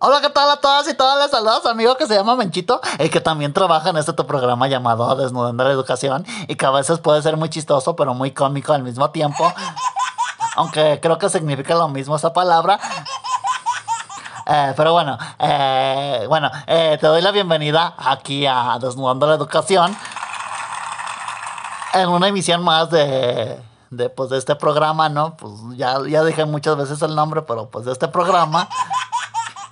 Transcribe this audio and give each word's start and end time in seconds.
Hola, 0.00 0.20
¿qué 0.20 0.28
tal 0.28 0.50
a 0.50 0.56
todas 0.56 0.88
y 0.88 0.94
todas? 0.94 1.18
Les 1.18 1.30
saludos 1.30 1.62
su 1.62 1.68
amigo 1.68 1.96
que 1.96 2.06
se 2.06 2.14
llama 2.14 2.34
Menchito 2.34 2.80
y 2.98 3.08
que 3.08 3.20
también 3.20 3.52
trabaja 3.52 3.90
en 3.90 3.96
este 3.96 4.12
tu 4.12 4.26
programa 4.26 4.66
llamado 4.66 5.14
Desnudando 5.14 5.62
la 5.64 5.70
Educación 5.70 6.26
y 6.48 6.56
que 6.56 6.66
a 6.66 6.70
veces 6.70 6.98
puede 6.98 7.22
ser 7.22 7.36
muy 7.36 7.48
chistoso 7.48 7.94
pero 7.94 8.12
muy 8.12 8.32
cómico 8.32 8.72
al 8.72 8.82
mismo 8.82 9.10
tiempo. 9.10 9.50
Aunque 10.56 10.98
creo 11.00 11.16
que 11.16 11.28
significa 11.28 11.74
lo 11.74 11.88
mismo 11.88 12.16
esa 12.16 12.32
palabra. 12.32 12.78
Eh, 14.46 14.74
pero 14.76 14.92
bueno, 14.92 15.16
eh, 15.38 16.26
bueno, 16.28 16.50
eh, 16.66 16.98
te 17.00 17.06
doy 17.06 17.22
la 17.22 17.30
bienvenida 17.30 17.94
aquí 17.96 18.46
a 18.46 18.78
Desnudando 18.80 19.26
la 19.26 19.36
Educación 19.36 19.96
en 21.94 22.08
una 22.08 22.28
emisión 22.28 22.62
más 22.62 22.90
de, 22.90 23.58
de, 23.90 24.10
pues, 24.10 24.28
de 24.28 24.38
este 24.38 24.56
programa, 24.56 25.08
¿no? 25.08 25.36
Pues 25.36 25.54
ya, 25.76 25.96
ya 26.06 26.24
dije 26.24 26.44
muchas 26.44 26.76
veces 26.76 27.00
el 27.00 27.14
nombre, 27.14 27.42
pero 27.42 27.70
pues 27.70 27.86
de 27.86 27.92
este 27.92 28.08
programa. 28.08 28.68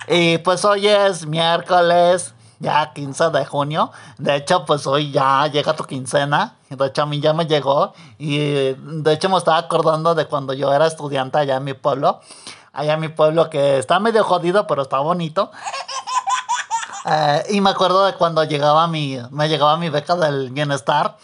Y 0.07 0.37
pues 0.39 0.65
hoy 0.65 0.87
es 0.87 1.25
miércoles, 1.25 2.33
ya 2.59 2.91
15 2.93 3.29
de 3.29 3.45
junio. 3.45 3.91
De 4.17 4.35
hecho, 4.35 4.65
pues 4.65 4.85
hoy 4.87 5.11
ya 5.11 5.47
llega 5.47 5.75
tu 5.75 5.85
quincena. 5.85 6.55
De 6.69 6.87
hecho, 6.87 7.03
a 7.03 7.05
mí 7.05 7.19
ya 7.19 7.33
me 7.33 7.45
llegó. 7.45 7.93
Y 8.17 8.73
de 8.73 9.13
hecho, 9.13 9.29
me 9.29 9.37
estaba 9.37 9.57
acordando 9.57 10.15
de 10.15 10.25
cuando 10.25 10.53
yo 10.53 10.73
era 10.73 10.87
estudiante 10.87 11.37
allá 11.37 11.57
en 11.57 11.63
mi 11.63 11.73
pueblo. 11.73 12.19
Allá 12.73 12.93
en 12.93 12.99
mi 12.99 13.09
pueblo 13.09 13.49
que 13.49 13.77
está 13.77 13.99
medio 13.99 14.23
jodido, 14.23 14.65
pero 14.67 14.81
está 14.81 14.99
bonito. 14.99 15.51
Eh, 17.05 17.43
y 17.49 17.61
me 17.61 17.71
acuerdo 17.71 18.05
de 18.05 18.13
cuando 18.13 18.45
llegaba 18.45 18.87
mi, 18.87 19.19
me 19.29 19.49
llegaba 19.49 19.75
mi 19.75 19.89
beca 19.89 20.15
del 20.15 20.51
bienestar 20.51 21.17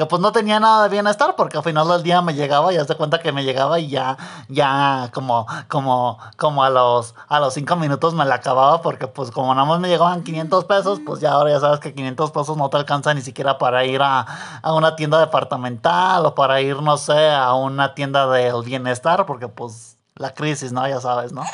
que 0.00 0.06
pues 0.06 0.22
no 0.22 0.32
tenía 0.32 0.58
nada 0.58 0.84
de 0.84 0.88
bienestar 0.88 1.36
porque 1.36 1.58
al 1.58 1.62
final 1.62 1.86
del 1.86 2.02
día 2.02 2.22
me 2.22 2.32
llegaba 2.32 2.72
y 2.72 2.78
hace 2.78 2.94
cuenta 2.94 3.18
que 3.18 3.32
me 3.32 3.44
llegaba 3.44 3.78
y 3.78 3.88
ya, 3.88 4.16
ya 4.48 5.10
como, 5.12 5.46
como, 5.68 6.18
como 6.38 6.64
a 6.64 6.70
los, 6.70 7.14
a 7.28 7.38
los 7.38 7.52
cinco 7.52 7.76
minutos 7.76 8.14
me 8.14 8.24
la 8.24 8.36
acababa 8.36 8.80
porque 8.80 9.08
pues 9.08 9.30
como 9.30 9.54
nada 9.54 9.66
más 9.66 9.78
me 9.78 9.88
llegaban 9.88 10.22
500 10.22 10.64
pesos, 10.64 11.00
pues 11.04 11.20
ya 11.20 11.32
ahora 11.32 11.50
ya 11.50 11.60
sabes 11.60 11.80
que 11.80 11.92
500 11.92 12.30
pesos 12.30 12.56
no 12.56 12.70
te 12.70 12.78
alcanza 12.78 13.12
ni 13.12 13.20
siquiera 13.20 13.58
para 13.58 13.84
ir 13.84 14.00
a, 14.00 14.20
a 14.62 14.72
una 14.72 14.96
tienda 14.96 15.20
departamental 15.20 16.24
o 16.24 16.34
para 16.34 16.62
ir, 16.62 16.80
no 16.80 16.96
sé, 16.96 17.28
a 17.28 17.52
una 17.52 17.94
tienda 17.94 18.26
del 18.26 18.62
bienestar 18.62 19.26
porque 19.26 19.48
pues 19.48 19.98
la 20.14 20.32
crisis, 20.32 20.72
¿no? 20.72 20.88
Ya 20.88 21.02
sabes, 21.02 21.30
¿no? 21.32 21.44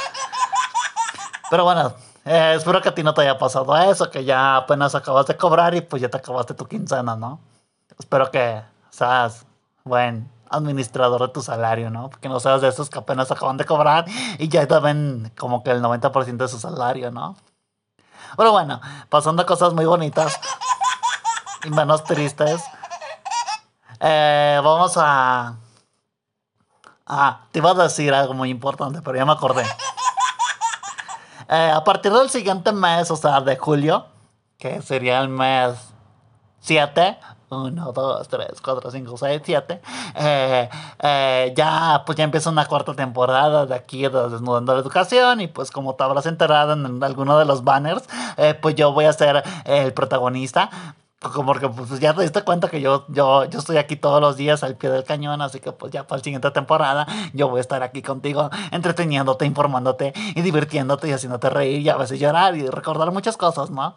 Pero 1.50 1.64
bueno, 1.64 1.94
eh, 2.24 2.54
espero 2.56 2.80
que 2.80 2.90
a 2.90 2.94
ti 2.94 3.02
no 3.02 3.12
te 3.12 3.22
haya 3.22 3.38
pasado 3.38 3.76
eso, 3.76 4.08
que 4.08 4.24
ya 4.24 4.54
apenas 4.54 4.94
acabas 4.94 5.26
de 5.26 5.36
cobrar 5.36 5.74
y 5.74 5.80
pues 5.80 6.00
ya 6.00 6.08
te 6.08 6.18
acabaste 6.18 6.54
tu 6.54 6.64
quincena, 6.68 7.16
¿no? 7.16 7.40
Espero 7.98 8.30
que 8.30 8.62
seas 8.90 9.46
buen 9.84 10.30
administrador 10.50 11.20
de 11.22 11.28
tu 11.28 11.42
salario, 11.42 11.90
¿no? 11.90 12.10
Porque 12.10 12.28
no 12.28 12.40
seas 12.40 12.60
de 12.60 12.68
esos 12.68 12.90
que 12.90 12.98
apenas 12.98 13.30
acaban 13.30 13.56
de 13.56 13.64
cobrar 13.64 14.04
y 14.38 14.48
ya 14.48 14.66
te 14.66 14.78
ven 14.78 15.32
como 15.38 15.62
que 15.62 15.70
el 15.70 15.82
90% 15.82 16.36
de 16.36 16.48
su 16.48 16.58
salario, 16.58 17.10
¿no? 17.10 17.36
Pero 18.36 18.52
bueno, 18.52 18.80
pasando 19.08 19.42
a 19.42 19.46
cosas 19.46 19.72
muy 19.72 19.84
bonitas 19.84 20.38
y 21.64 21.70
menos 21.70 22.04
tristes. 22.04 22.62
Eh, 24.00 24.60
vamos 24.62 24.94
a... 24.96 25.56
Ah, 27.06 27.40
te 27.52 27.60
iba 27.60 27.70
a 27.70 27.74
decir 27.74 28.12
algo 28.12 28.34
muy 28.34 28.50
importante, 28.50 29.00
pero 29.02 29.16
ya 29.16 29.24
me 29.24 29.32
acordé. 29.32 29.64
Eh, 31.48 31.70
a 31.72 31.84
partir 31.84 32.12
del 32.12 32.28
siguiente 32.28 32.72
mes, 32.72 33.08
o 33.12 33.16
sea, 33.16 33.40
de 33.40 33.56
julio, 33.56 34.06
que 34.58 34.82
sería 34.82 35.20
el 35.20 35.28
mes 35.28 35.78
7, 36.58 37.20
1, 37.48 37.92
2, 37.92 38.28
3, 38.28 38.60
4, 38.60 38.90
5, 38.90 39.16
6, 39.16 39.42
7. 39.44 39.80
ya, 41.54 42.02
pues 42.04 42.18
ya 42.18 42.24
empieza 42.24 42.50
una 42.50 42.66
cuarta 42.66 42.94
temporada 42.94 43.66
de 43.66 43.74
aquí 43.74 44.02
de 44.02 44.28
Desnudando 44.28 44.74
la 44.74 44.80
Educación. 44.80 45.40
Y 45.40 45.48
pues 45.48 45.70
como 45.70 45.94
te 45.94 46.04
habrás 46.04 46.26
enterado 46.26 46.72
en 46.72 47.02
alguno 47.02 47.38
de 47.38 47.44
los 47.44 47.64
banners, 47.64 48.04
eh, 48.36 48.54
pues 48.54 48.74
yo 48.74 48.92
voy 48.92 49.04
a 49.04 49.12
ser 49.12 49.42
el 49.64 49.92
protagonista. 49.92 50.70
Porque 51.18 51.68
pues 51.68 51.98
ya 51.98 52.12
te 52.14 52.22
diste 52.22 52.42
cuenta 52.42 52.68
que 52.68 52.80
yo, 52.80 53.06
yo, 53.08 53.46
yo 53.46 53.58
estoy 53.58 53.78
aquí 53.78 53.96
todos 53.96 54.20
los 54.20 54.36
días 54.36 54.62
al 54.62 54.76
pie 54.76 54.90
del 54.90 55.02
cañón, 55.02 55.40
así 55.40 55.60
que 55.60 55.72
pues 55.72 55.90
ya 55.90 56.06
para 56.06 56.18
la 56.18 56.24
siguiente 56.24 56.50
temporada 56.50 57.06
yo 57.32 57.48
voy 57.48 57.58
a 57.58 57.60
estar 57.62 57.82
aquí 57.82 58.02
contigo, 58.02 58.50
entreteniéndote, 58.70 59.46
informándote 59.46 60.12
y 60.34 60.42
divirtiéndote 60.42 61.08
y 61.08 61.12
haciéndote 61.12 61.48
reír 61.48 61.80
y 61.80 61.88
a 61.88 61.96
veces 61.96 62.20
llorar 62.20 62.54
y 62.54 62.68
recordar 62.68 63.10
muchas 63.12 63.38
cosas, 63.38 63.70
¿no? 63.70 63.94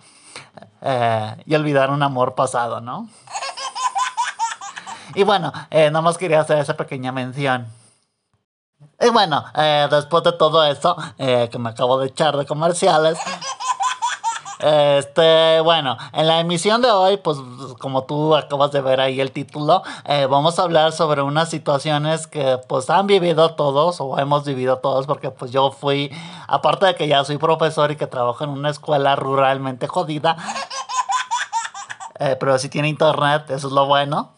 Eh, 0.82 1.44
y 1.46 1.56
olvidar 1.56 1.92
un 1.92 2.02
amor 2.04 2.36
pasado, 2.36 2.80
¿no? 2.80 3.10
Y 5.16 5.24
bueno, 5.24 5.52
eh, 5.72 5.90
nada 5.90 6.02
más 6.02 6.18
quería 6.18 6.42
hacer 6.42 6.60
esa 6.60 6.78
pequeña 6.78 7.12
mención. 7.12 7.68
Y 9.02 9.10
bueno, 9.10 9.44
eh, 9.56 9.88
después 9.90 10.24
de 10.24 10.34
todo 10.34 10.64
eso, 10.66 10.96
eh, 11.18 11.50
que 11.52 11.58
me 11.58 11.70
acabo 11.70 12.00
de 12.00 12.08
echar 12.08 12.38
de 12.38 12.46
comerciales, 12.46 13.18
este, 14.60 15.62
bueno, 15.62 15.98
en 16.12 16.28
la 16.28 16.42
emisión 16.42 16.82
de 16.82 16.92
hoy, 16.92 17.16
pues 17.16 17.38
como 17.80 18.04
tú 18.04 18.36
acabas 18.36 18.72
de 18.74 18.82
ver 18.82 19.00
ahí 19.00 19.22
el 19.22 19.32
título, 19.32 19.84
eh, 20.06 20.28
vamos 20.30 20.60
a 20.60 20.64
hablar 20.64 20.92
sobre 20.92 21.22
unas 21.22 21.50
situaciones 21.50 22.28
que 22.28 22.60
pues 22.68 22.90
han 22.90 23.08
vivido 23.08 23.56
todos 23.56 24.02
o 24.02 24.20
hemos 24.20 24.44
vivido 24.44 24.80
todos 24.80 25.08
porque 25.08 25.32
pues 25.32 25.52
yo 25.52 25.72
fui, 25.72 26.12
aparte 26.48 26.88
de 26.88 26.96
que 26.96 27.08
ya 27.08 27.24
soy 27.24 27.38
profesor 27.38 27.92
y 27.92 27.96
que 27.96 28.06
trabajo 28.06 28.44
en 28.44 28.50
una 28.50 28.70
escuela 28.70 29.16
ruralmente 29.16 29.88
jodida, 29.88 30.36
eh, 32.20 32.36
pero 32.38 32.60
si 32.60 32.68
tiene 32.68 32.90
internet, 32.90 33.50
eso 33.52 33.68
es 33.68 33.74
lo 33.74 33.86
bueno. 33.86 34.34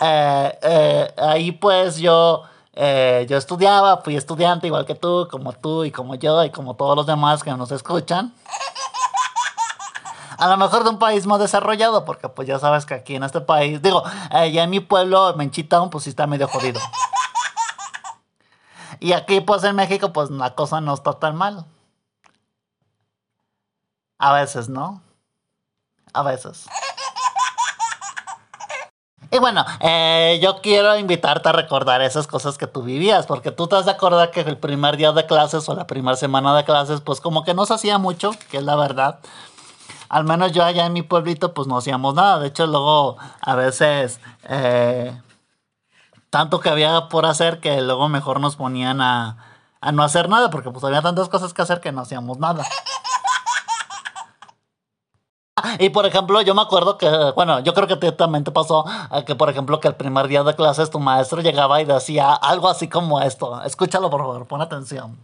Eh, 0.00 1.14
ahí 1.18 1.52
pues 1.52 1.98
yo... 1.98 2.44
yo 2.76 3.36
estudiaba, 3.36 4.02
fui 4.02 4.16
estudiante 4.16 4.66
igual 4.66 4.84
que 4.84 4.94
tú, 4.94 5.26
como 5.30 5.52
tú 5.54 5.84
y 5.84 5.90
como 5.90 6.14
yo 6.14 6.44
y 6.44 6.50
como 6.50 6.74
todos 6.76 6.94
los 6.94 7.06
demás 7.06 7.42
que 7.42 7.50
nos 7.52 7.70
escuchan. 7.72 8.34
A 10.38 10.48
lo 10.48 10.58
mejor 10.58 10.84
de 10.84 10.90
un 10.90 10.98
país 10.98 11.26
más 11.26 11.40
desarrollado, 11.40 12.04
porque 12.04 12.28
pues 12.28 12.46
ya 12.46 12.58
sabes 12.58 12.84
que 12.84 12.92
aquí 12.92 13.14
en 13.14 13.22
este 13.22 13.40
país, 13.40 13.80
digo, 13.80 14.02
ya 14.30 14.64
en 14.64 14.68
mi 14.70 14.80
pueblo, 14.80 15.34
Menchita, 15.34 15.88
pues 15.88 16.04
sí 16.04 16.10
está 16.10 16.26
medio 16.26 16.46
jodido. 16.46 16.78
Y 19.00 19.12
aquí 19.14 19.40
pues 19.40 19.64
en 19.64 19.76
México 19.76 20.12
pues 20.12 20.30
la 20.30 20.54
cosa 20.54 20.82
no 20.82 20.92
está 20.92 21.14
tan 21.14 21.36
mal. 21.36 21.64
A 24.18 24.32
veces, 24.34 24.68
¿no? 24.68 25.02
A 26.12 26.22
veces. 26.22 26.66
Y 29.30 29.38
bueno, 29.38 29.64
eh, 29.80 30.38
yo 30.42 30.60
quiero 30.60 30.96
invitarte 30.96 31.48
a 31.48 31.52
recordar 31.52 32.00
esas 32.02 32.26
cosas 32.26 32.58
que 32.58 32.66
tú 32.66 32.82
vivías, 32.82 33.26
porque 33.26 33.50
tú 33.50 33.66
te 33.66 33.76
has 33.76 33.84
de 33.84 33.90
acordar 33.90 34.30
que 34.30 34.40
el 34.40 34.56
primer 34.56 34.96
día 34.96 35.12
de 35.12 35.26
clases 35.26 35.68
o 35.68 35.74
la 35.74 35.86
primera 35.86 36.16
semana 36.16 36.56
de 36.56 36.64
clases, 36.64 37.00
pues 37.00 37.20
como 37.20 37.44
que 37.44 37.54
no 37.54 37.66
se 37.66 37.74
hacía 37.74 37.98
mucho, 37.98 38.30
que 38.50 38.58
es 38.58 38.62
la 38.62 38.76
verdad. 38.76 39.18
Al 40.08 40.24
menos 40.24 40.52
yo 40.52 40.64
allá 40.64 40.86
en 40.86 40.92
mi 40.92 41.02
pueblito, 41.02 41.52
pues 41.54 41.66
no 41.66 41.76
hacíamos 41.76 42.14
nada. 42.14 42.38
De 42.38 42.48
hecho, 42.48 42.66
luego 42.66 43.16
a 43.40 43.54
veces, 43.56 44.20
eh, 44.48 45.20
tanto 46.30 46.60
que 46.60 46.68
había 46.68 47.08
por 47.08 47.26
hacer 47.26 47.60
que 47.60 47.80
luego 47.82 48.08
mejor 48.08 48.38
nos 48.40 48.54
ponían 48.54 49.00
a, 49.00 49.38
a 49.80 49.92
no 49.92 50.04
hacer 50.04 50.28
nada, 50.28 50.50
porque 50.50 50.70
pues 50.70 50.84
había 50.84 51.02
tantas 51.02 51.28
cosas 51.28 51.52
que 51.52 51.62
hacer 51.62 51.80
que 51.80 51.90
no 51.90 52.02
hacíamos 52.02 52.38
nada. 52.38 52.64
Y 55.78 55.90
por 55.90 56.06
ejemplo, 56.06 56.40
yo 56.42 56.54
me 56.54 56.62
acuerdo 56.62 56.98
que, 56.98 57.08
bueno, 57.34 57.60
yo 57.60 57.74
creo 57.74 57.86
que 57.86 58.12
también 58.12 58.44
te 58.44 58.50
pasó 58.50 58.84
eh, 59.12 59.24
que, 59.24 59.34
por 59.34 59.50
ejemplo, 59.50 59.80
que 59.80 59.88
el 59.88 59.94
primer 59.94 60.28
día 60.28 60.42
de 60.42 60.54
clases 60.54 60.90
tu 60.90 61.00
maestro 61.00 61.40
llegaba 61.40 61.80
y 61.80 61.84
decía 61.84 62.34
algo 62.34 62.68
así 62.68 62.88
como 62.88 63.20
esto. 63.20 63.62
Escúchalo, 63.62 64.10
por 64.10 64.20
favor, 64.20 64.46
pon 64.46 64.60
atención. 64.60 65.18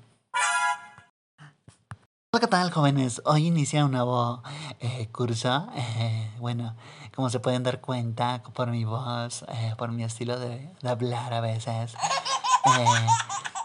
Hola, 2.34 2.40
¿qué 2.40 2.46
tal, 2.46 2.70
jóvenes? 2.70 3.20
Hoy 3.26 3.46
inicia 3.46 3.84
un 3.84 3.92
nuevo 3.92 4.42
eh, 4.80 5.08
curso. 5.12 5.66
Eh, 5.74 6.30
bueno, 6.38 6.74
como 7.14 7.28
se 7.28 7.40
pueden 7.40 7.62
dar 7.62 7.82
cuenta 7.82 8.42
por 8.54 8.68
mi 8.68 8.84
voz, 8.84 9.44
por 9.76 9.92
mi 9.92 10.02
estilo 10.02 10.38
de, 10.38 10.70
de, 10.80 10.88
hablar 10.88 11.34
a 11.34 11.42
veces, 11.42 11.94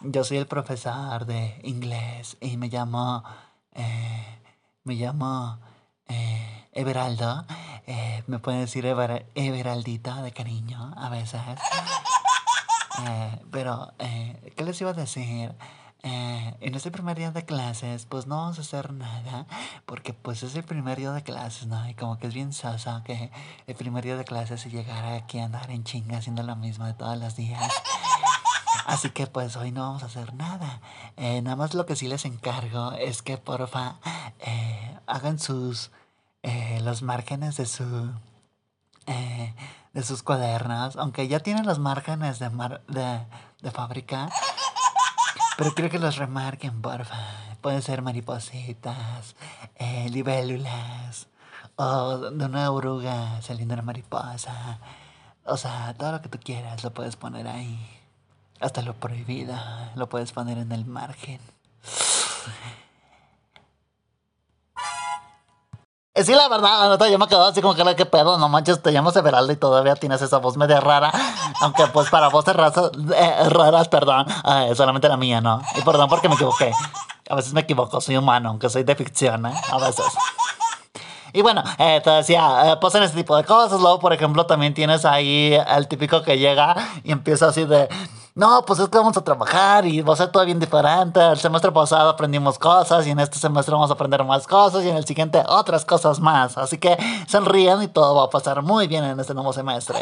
yo 0.01 0.23
soy 0.25 0.37
el 0.37 0.47
profesor 0.47 1.25
de 1.25 1.61
inglés 1.63 2.35
y 2.41 2.57
me 2.57 2.67
llamo, 2.67 3.23
me 4.83 4.95
llamo 4.95 5.59
Everaldo. 6.77 7.45
me 8.27 8.39
pueden 8.39 8.61
decir 8.61 8.85
Ever, 8.85 9.25
Everaldito 9.35 10.15
de 10.21 10.31
cariño 10.31 10.93
a 10.95 11.09
veces. 11.09 11.41
pero, 13.51 13.93
¿qué 14.55 14.63
les 14.63 14.79
iba 14.81 14.91
a 14.91 14.93
decir? 14.93 15.53
Eh, 16.03 16.55
en 16.61 16.75
este 16.75 16.91
primer 16.91 17.17
día 17.17 17.31
de 17.31 17.43
clases, 17.43 18.05
pues 18.05 18.27
no 18.27 18.37
vamos 18.37 18.59
a 18.59 18.61
hacer 18.61 18.93
nada, 18.93 19.47
porque 19.85 20.13
pues 20.13 20.43
es 20.43 20.55
el 20.55 20.63
primer 20.63 20.97
día 20.97 21.11
de 21.11 21.23
clases, 21.23 21.67
¿no? 21.67 21.89
Y 21.89 21.95
como 21.95 22.19
que 22.19 22.27
es 22.27 22.33
bien 22.33 22.53
sosa 22.53 23.01
que 23.03 23.31
el 23.65 23.75
primer 23.75 24.03
día 24.03 24.15
de 24.15 24.23
clases 24.23 24.65
y 24.65 24.69
llegar 24.69 25.05
aquí 25.05 25.39
a 25.39 25.45
andar 25.45 25.69
en 25.71 25.83
chinga 25.83 26.19
haciendo 26.19 26.43
lo 26.43 26.55
mismo 26.55 26.85
de 26.85 26.93
todos 26.93 27.17
los 27.17 27.35
días. 27.35 27.73
Así 28.85 29.09
que 29.09 29.27
pues 29.27 29.57
hoy 29.57 29.71
no 29.71 29.81
vamos 29.81 30.03
a 30.03 30.05
hacer 30.05 30.33
nada. 30.33 30.81
Eh, 31.17 31.41
nada 31.41 31.57
más 31.57 31.73
lo 31.73 31.85
que 31.85 31.95
sí 31.95 32.07
les 32.07 32.23
encargo 32.23 32.93
es 32.93 33.21
que 33.21 33.37
porfa 33.37 33.97
eh, 34.39 34.97
hagan 35.07 35.39
sus 35.39 35.91
eh, 36.47 36.79
los 36.81 37.01
márgenes 37.01 37.57
de 37.57 37.65
su 37.65 38.09
eh, 39.05 39.53
de 39.91 40.03
sus 40.03 40.23
cuadernos, 40.23 40.95
aunque 40.95 41.27
ya 41.27 41.41
tienen 41.41 41.65
los 41.65 41.77
márgenes 41.77 42.39
de, 42.39 42.49
mar, 42.49 42.81
de, 42.87 43.19
de 43.61 43.71
fábrica. 43.71 44.29
Pero 45.57 45.73
quiero 45.73 45.89
que 45.89 45.99
los 45.99 46.15
remarquen, 46.15 46.81
porfa. 46.81 47.17
pueden 47.59 47.81
ser 47.81 48.01
maripositas, 48.01 49.35
eh, 49.75 50.07
libélulas, 50.09 51.27
o 51.75 52.17
de 52.31 52.45
una 52.45 52.71
oruga 52.71 53.41
saliendo 53.41 53.73
una 53.73 53.83
mariposa. 53.83 54.79
O 55.43 55.57
sea, 55.57 55.93
todo 55.97 56.13
lo 56.13 56.21
que 56.21 56.29
tú 56.29 56.39
quieras 56.41 56.81
lo 56.81 56.93
puedes 56.93 57.17
poner 57.17 57.47
ahí. 57.47 57.77
Hasta 58.61 58.81
lo 58.81 58.93
prohibido 58.93 59.55
lo 59.95 60.07
puedes 60.07 60.31
poner 60.31 60.57
en 60.59 60.71
el 60.71 60.85
margen. 60.85 61.41
Sí, 66.23 66.33
la 66.33 66.47
verdad, 66.47 66.99
yo 67.09 67.19
me 67.19 67.27
quedo 67.27 67.45
así 67.45 67.61
como 67.61 67.75
que, 67.75 67.95
¿qué 67.95 68.05
pedo? 68.05 68.37
No 68.37 68.49
manches, 68.49 68.81
te 68.81 68.91
llamas 68.91 69.15
Everaldo 69.15 69.51
y 69.53 69.55
todavía 69.55 69.95
tienes 69.95 70.21
esa 70.21 70.37
voz 70.37 70.57
media 70.57 70.79
rara. 70.79 71.11
Aunque, 71.61 71.87
pues, 71.87 72.09
para 72.09 72.29
voces 72.29 72.55
raras, 72.55 72.91
eh, 73.15 73.49
raras, 73.49 73.87
perdón, 73.87 74.25
eh, 74.45 74.73
solamente 74.75 75.07
la 75.07 75.17
mía, 75.17 75.41
¿no? 75.41 75.61
Y 75.75 75.81
perdón 75.81 76.09
porque 76.09 76.29
me 76.29 76.35
equivoqué. 76.35 76.71
A 77.29 77.35
veces 77.35 77.53
me 77.53 77.61
equivoco, 77.61 77.99
soy 77.99 78.17
humano, 78.17 78.49
aunque 78.49 78.69
soy 78.69 78.83
de 78.83 78.95
ficción, 78.95 79.45
¿eh? 79.45 79.53
A 79.71 79.77
veces. 79.79 80.05
Y 81.33 81.41
bueno, 81.41 81.61
te 81.77 82.09
decía, 82.09 82.77
pues 82.79 82.95
en 82.95 83.03
este 83.03 83.17
tipo 83.17 83.35
de 83.35 83.43
cosas. 83.43 83.79
Luego, 83.81 83.99
por 83.99 84.13
ejemplo, 84.13 84.45
también 84.45 84.73
tienes 84.73 85.03
ahí 85.03 85.53
el 85.75 85.87
típico 85.87 86.21
que 86.23 86.37
llega 86.37 86.75
y 87.03 87.11
empieza 87.11 87.49
así 87.49 87.65
de 87.65 87.89
no, 88.37 88.63
pues 88.63 88.79
es 88.79 88.87
que 88.87 88.99
vamos 88.99 89.17
a 89.17 89.23
trabajar 89.23 89.87
y 89.87 90.01
va 90.01 90.13
a 90.13 90.15
ser 90.15 90.29
todo 90.29 90.45
bien 90.45 90.59
diferente. 90.59 91.19
El 91.19 91.39
semestre 91.39 91.71
pasado 91.71 92.07
aprendimos 92.07 92.59
cosas 92.59 93.07
y 93.07 93.09
en 93.09 93.19
este 93.19 93.39
semestre 93.39 93.73
vamos 93.73 93.89
a 93.89 93.93
aprender 93.93 94.23
más 94.23 94.45
cosas 94.45 94.85
y 94.85 94.89
en 94.89 94.95
el 94.95 95.05
siguiente 95.05 95.41
otras 95.47 95.83
cosas 95.83 96.19
más. 96.19 96.55
Así 96.55 96.77
que 96.77 96.95
sonríen 97.27 97.81
y 97.81 97.87
todo 97.87 98.13
va 98.13 98.25
a 98.25 98.29
pasar 98.29 98.61
muy 98.61 98.85
bien 98.85 99.03
en 99.05 99.19
este 99.19 99.33
nuevo 99.33 99.53
semestre. 99.53 99.97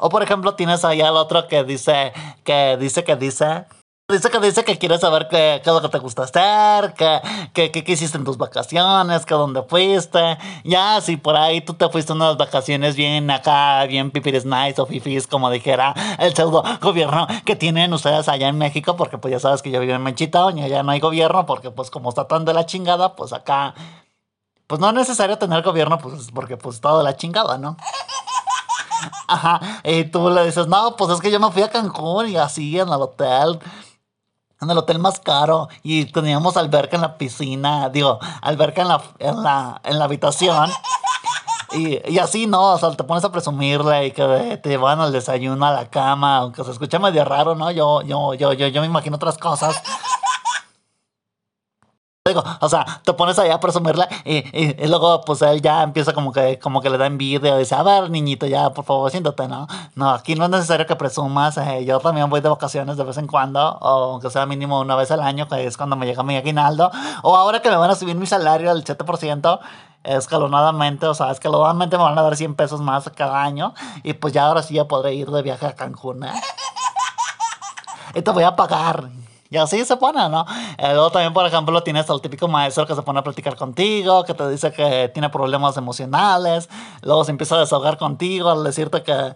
O 0.00 0.08
por 0.08 0.24
ejemplo 0.24 0.56
tienes 0.56 0.84
ahí 0.84 1.00
al 1.00 1.16
otro 1.16 1.46
que 1.46 1.62
dice, 1.62 2.12
que 2.42 2.76
dice, 2.76 3.04
que 3.04 3.14
dice, 3.14 3.64
Dice 4.12 4.28
que 4.28 4.40
dice 4.40 4.62
que 4.62 4.76
quiere 4.76 4.98
saber 4.98 5.26
qué, 5.26 5.54
es 5.54 5.66
lo 5.66 5.80
que 5.80 5.88
te 5.88 5.98
gusta 5.98 6.26
qué, 7.54 7.70
qué, 7.72 7.84
hiciste 7.86 8.18
en 8.18 8.24
tus 8.24 8.36
vacaciones, 8.36 9.24
que 9.24 9.32
dónde 9.32 9.62
fuiste. 9.62 10.36
Ya, 10.64 11.00
si 11.00 11.16
por 11.16 11.34
ahí 11.34 11.62
tú 11.62 11.72
te 11.72 11.88
fuiste 11.88 12.12
unas 12.12 12.36
vacaciones 12.36 12.94
bien 12.94 13.30
acá, 13.30 13.84
bien 13.86 14.10
pipiris 14.10 14.44
nice 14.44 14.78
o 14.82 14.84
fifis, 14.84 15.26
como 15.26 15.50
dijera 15.50 15.94
el 16.18 16.34
pseudo 16.34 16.62
gobierno 16.82 17.26
que 17.46 17.56
tienen 17.56 17.90
ustedes 17.94 18.28
allá 18.28 18.48
en 18.48 18.58
México, 18.58 18.96
porque 18.96 19.16
pues 19.16 19.32
ya 19.32 19.40
sabes 19.40 19.62
que 19.62 19.70
yo 19.70 19.80
vivo 19.80 19.94
en 19.94 20.02
Menchita, 20.02 20.50
y 20.54 20.60
allá 20.60 20.82
no 20.82 20.90
hay 20.90 21.00
gobierno, 21.00 21.46
porque 21.46 21.70
pues 21.70 21.90
como 21.90 22.10
está 22.10 22.28
tan 22.28 22.44
de 22.44 22.52
la 22.52 22.66
chingada, 22.66 23.16
pues 23.16 23.32
acá, 23.32 23.74
pues 24.66 24.78
no 24.78 24.88
es 24.90 24.94
necesario 24.94 25.38
tener 25.38 25.62
gobierno, 25.62 25.96
pues 25.98 26.30
porque 26.34 26.58
pues 26.58 26.82
todo 26.82 26.98
de 26.98 27.04
la 27.04 27.16
chingada, 27.16 27.56
¿no? 27.56 27.78
Ajá, 29.26 29.80
y 29.84 30.04
tú 30.04 30.28
le 30.28 30.44
dices, 30.44 30.66
no, 30.66 30.96
pues 30.96 31.12
es 31.12 31.20
que 31.20 31.30
yo 31.30 31.40
me 31.40 31.50
fui 31.50 31.62
a 31.62 31.70
Cancún 31.70 32.28
y 32.28 32.36
así 32.36 32.78
en 32.78 32.88
el 32.88 33.00
hotel 33.00 33.58
en 34.62 34.70
el 34.70 34.78
hotel 34.78 34.98
más 34.98 35.20
caro 35.20 35.68
y 35.82 36.06
teníamos 36.06 36.56
alberca 36.56 36.96
en 36.96 37.02
la 37.02 37.18
piscina, 37.18 37.88
digo, 37.88 38.18
alberca 38.40 38.82
en 38.82 38.88
la, 38.88 39.02
en 39.18 39.42
la, 39.42 39.80
en 39.84 39.98
la 39.98 40.04
habitación. 40.04 40.70
Y, 41.74 42.00
y, 42.06 42.18
así, 42.18 42.46
¿no? 42.46 42.74
O 42.74 42.78
sea, 42.78 42.90
te 42.90 43.02
pones 43.02 43.24
a 43.24 43.32
presumirle 43.32 44.08
y 44.08 44.10
que 44.10 44.60
te 44.62 44.76
van 44.76 45.00
al 45.00 45.10
desayuno, 45.10 45.64
a 45.64 45.72
la 45.72 45.88
cama, 45.88 46.36
aunque 46.36 46.62
se 46.64 46.70
escucha 46.70 46.98
medio 46.98 47.24
raro, 47.24 47.54
¿no? 47.54 47.70
Yo, 47.70 48.02
yo, 48.02 48.34
yo, 48.34 48.52
yo, 48.52 48.68
yo 48.68 48.80
me 48.82 48.86
imagino 48.86 49.16
otras 49.16 49.38
cosas. 49.38 49.82
Digo, 52.32 52.42
o 52.60 52.68
sea, 52.68 53.00
te 53.04 53.12
pones 53.12 53.38
ahí 53.38 53.50
a 53.50 53.60
presumirla 53.60 54.08
y, 54.24 54.38
y, 54.58 54.86
luego 54.86 55.20
pues 55.20 55.42
él 55.42 55.60
ya 55.60 55.82
empieza 55.82 56.14
como 56.14 56.32
que, 56.32 56.58
como 56.58 56.80
que 56.80 56.88
le 56.88 56.96
da 56.96 57.04
envidia 57.04 57.54
y 57.54 57.58
dice, 57.58 57.74
a 57.74 57.82
ver 57.82 58.08
niñito, 58.08 58.46
ya 58.46 58.70
por 58.70 58.86
favor 58.86 59.10
siéntate, 59.10 59.48
¿no? 59.48 59.66
No, 59.96 60.10
aquí 60.10 60.34
no 60.34 60.44
es 60.44 60.50
necesario 60.50 60.86
que 60.86 60.96
presumas, 60.96 61.58
eh, 61.58 61.84
yo 61.84 61.98
también 62.00 62.30
voy 62.30 62.40
de 62.40 62.48
vacaciones 62.48 62.96
de 62.96 63.04
vez 63.04 63.18
en 63.18 63.26
cuando, 63.26 63.60
o 63.60 64.12
aunque 64.12 64.30
sea 64.30 64.46
mínimo 64.46 64.80
una 64.80 64.96
vez 64.96 65.10
al 65.10 65.20
año, 65.20 65.46
que 65.46 65.66
es 65.66 65.76
cuando 65.76 65.94
me 65.94 66.06
llega 66.06 66.22
mi 66.22 66.36
aguinaldo, 66.36 66.90
o 67.22 67.36
ahora 67.36 67.60
que 67.60 67.68
me 67.68 67.76
van 67.76 67.90
a 67.90 67.94
subir 67.94 68.16
mi 68.16 68.24
salario 68.24 68.70
al 68.70 68.82
7%, 68.82 69.60
escalonadamente, 70.04 71.04
o 71.06 71.12
sea, 71.14 71.30
escalonadamente 71.32 71.98
me 71.98 72.04
van 72.04 72.18
a 72.18 72.22
dar 72.22 72.34
100 72.34 72.54
pesos 72.54 72.80
más 72.80 73.10
cada 73.14 73.42
año, 73.42 73.74
y 74.02 74.14
pues 74.14 74.32
ya 74.32 74.46
ahora 74.46 74.62
sí 74.62 74.74
ya 74.74 74.88
podré 74.88 75.12
ir 75.12 75.30
de 75.30 75.42
viaje 75.42 75.66
a 75.66 75.74
Cancún, 75.74 76.24
¿eh? 76.24 76.32
Y 78.14 78.22
te 78.22 78.30
voy 78.30 78.44
a 78.44 78.56
pagar. 78.56 79.08
Y 79.52 79.58
así 79.58 79.84
se 79.84 79.98
pone, 79.98 80.30
¿no? 80.30 80.46
Eh, 80.78 80.94
luego 80.94 81.10
también, 81.10 81.34
por 81.34 81.46
ejemplo, 81.46 81.82
tienes 81.82 82.08
al 82.08 82.22
típico 82.22 82.48
maestro 82.48 82.86
que 82.86 82.94
se 82.94 83.02
pone 83.02 83.18
a 83.18 83.22
platicar 83.22 83.54
contigo, 83.54 84.24
que 84.24 84.32
te 84.32 84.48
dice 84.48 84.72
que 84.72 85.10
tiene 85.12 85.28
problemas 85.28 85.76
emocionales, 85.76 86.70
luego 87.02 87.22
se 87.22 87.32
empieza 87.32 87.56
a 87.56 87.60
desahogar 87.60 87.98
contigo 87.98 88.48
al 88.48 88.64
decirte 88.64 89.02
que, 89.02 89.34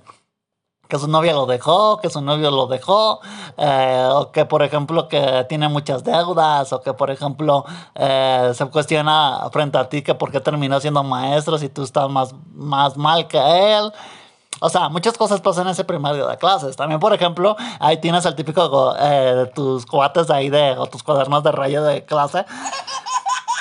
que 0.88 0.98
su 0.98 1.06
novia 1.06 1.34
lo 1.34 1.44
dejó, 1.44 1.98
que 1.98 2.08
su 2.08 2.22
novio 2.22 2.50
lo 2.50 2.66
dejó, 2.66 3.20
eh, 3.58 4.08
o 4.10 4.32
que 4.32 4.46
por 4.46 4.62
ejemplo 4.62 5.06
que 5.06 5.44
tiene 5.50 5.68
muchas 5.68 6.02
deudas, 6.02 6.72
o 6.72 6.80
que 6.80 6.94
por 6.94 7.10
ejemplo 7.10 7.66
eh, 7.94 8.52
se 8.54 8.64
cuestiona 8.70 9.50
frente 9.52 9.76
a 9.76 9.86
ti 9.90 10.00
que 10.00 10.14
por 10.14 10.32
qué 10.32 10.40
terminó 10.40 10.80
siendo 10.80 11.02
maestro 11.02 11.58
si 11.58 11.68
tú 11.68 11.82
estás 11.82 12.08
más, 12.08 12.34
más 12.54 12.96
mal 12.96 13.28
que 13.28 13.36
él. 13.38 13.92
O 14.60 14.70
sea, 14.70 14.88
muchas 14.88 15.16
cosas 15.18 15.40
pasan 15.40 15.68
ese 15.68 15.84
primer 15.84 16.14
día 16.14 16.26
de 16.26 16.36
clases. 16.38 16.76
También, 16.76 16.98
por 16.98 17.12
ejemplo, 17.12 17.56
ahí 17.78 17.98
tienes 17.98 18.24
el 18.24 18.34
típico 18.34 18.94
eh, 18.98 19.50
tus 19.54 19.84
cuates 19.84 20.30
ahí 20.30 20.48
de, 20.48 20.72
o 20.78 20.86
tus 20.86 21.02
cuadernos 21.02 21.42
de 21.42 21.52
rayo 21.52 21.82
de 21.82 22.04
clase. 22.04 22.44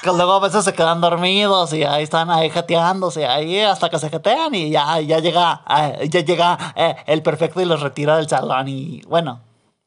Que 0.02 0.12
luego 0.12 0.34
a 0.34 0.40
veces 0.40 0.64
se 0.64 0.74
quedan 0.74 1.02
dormidos 1.02 1.74
y 1.74 1.84
ahí 1.84 2.04
están 2.04 2.30
ahí 2.30 2.50
jeteándose 2.50 3.26
ahí 3.26 3.60
hasta 3.60 3.90
que 3.90 3.98
se 3.98 4.10
jetean 4.10 4.54
y 4.54 4.70
ya, 4.70 5.00
ya 5.02 5.20
llega, 5.20 5.64
eh, 5.68 6.08
ya 6.10 6.20
llega 6.22 6.74
eh, 6.76 6.96
el 7.08 7.24
perfecto 7.24 7.60
y 7.60 7.66
los 7.66 7.82
retira 7.82 8.18
del 8.18 8.30
salón 8.30 8.68
y 8.68 9.02
bueno, 9.08 9.42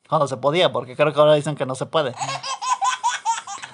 cuando 0.08 0.26
se 0.26 0.36
podía, 0.36 0.72
porque 0.72 0.96
creo 0.96 1.12
que 1.12 1.20
ahora 1.20 1.34
dicen 1.34 1.54
que 1.54 1.66
no 1.66 1.74
se 1.74 1.86
puede. 1.86 2.14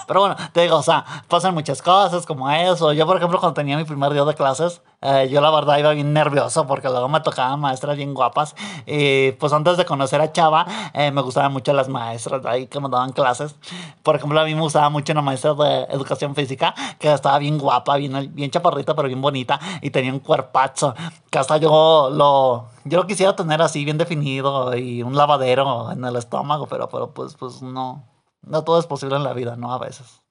Pero 0.07 0.21
bueno, 0.21 0.37
te 0.53 0.63
digo, 0.63 0.77
o 0.77 0.83
sea, 0.83 1.05
pasan 1.29 1.55
muchas 1.55 1.81
cosas 1.81 2.27
como 2.27 2.51
eso. 2.51 2.93
Yo, 2.93 3.07
por 3.07 3.17
ejemplo, 3.17 3.41
cuando 3.41 3.55
tenía 3.55 3.77
mi 3.77 3.85
primer 3.85 4.13
día 4.13 4.25
de 4.25 4.35
clases, 4.35 4.83
eh, 5.05 5.29
yo 5.29 5.41
la 5.43 5.51
verdad 5.51 5.77
iba 5.79 5.93
bien 5.93 6.15
nervioso 6.15 6.67
porque 6.67 6.89
luego 6.89 7.09
me 7.09 7.21
tocaban 7.21 7.61
maestras 7.61 7.97
bien 7.97 8.15
guapas. 8.15 8.57
Y 8.87 9.33
pues 9.33 9.53
antes 9.53 9.77
de 9.77 9.85
conocer 9.85 10.21
a 10.21 10.33
Chava, 10.33 10.67
eh, 10.95 11.11
me 11.11 11.21
gustaban 11.21 11.53
mucho 11.53 11.73
las 11.75 11.89
maestras 11.89 12.45
ahí 12.47 12.67
que 12.67 12.81
me 12.81 12.89
daban 12.89 13.13
clases. 13.13 13.55
Por 14.03 14.17
ejemplo, 14.17 14.41
a 14.41 14.45
mí 14.45 14.55
me 14.55 14.63
gustaba 14.63 14.89
mucho 14.89 15.13
una 15.13 15.23
maestra 15.23 15.55
de 15.55 15.85
educación 15.91 16.35
física 16.35 16.75
que 16.99 17.13
estaba 17.13 17.39
bien 17.39 17.59
guapa, 17.59 17.97
bien, 17.97 18.35
bien 18.35 18.51
chaparrita, 18.51 18.95
pero 18.95 19.09
bien 19.09 19.21
bonita. 19.21 19.61
Y 19.83 19.91
tenía 19.91 20.13
un 20.13 20.21
cuerpazo 20.21 20.95
que 21.31 21.39
hasta 21.39 21.59
yo 21.59 22.11
lo, 22.11 22.71
yo 22.85 22.99
lo 22.99 23.07
quisiera 23.07 23.37
tener 23.37 23.61
así 23.61 23.85
bien 23.85 23.99
definido 23.99 24.75
y 24.77 25.03
un 25.03 25.17
lavadero 25.17 25.93
en 25.93 26.05
el 26.05 26.17
estómago, 26.17 26.67
pero, 26.67 26.89
pero 26.89 27.13
pues, 27.13 27.35
pues 27.35 27.63
no. 27.63 28.05
No 28.43 28.63
todo 28.65 28.79
es 28.79 28.87
posible 28.87 29.17
en 29.17 29.25
la 29.25 29.33
vida, 29.33 29.57
¿no? 29.57 29.73
A 29.73 29.79
veces. 29.79 30.24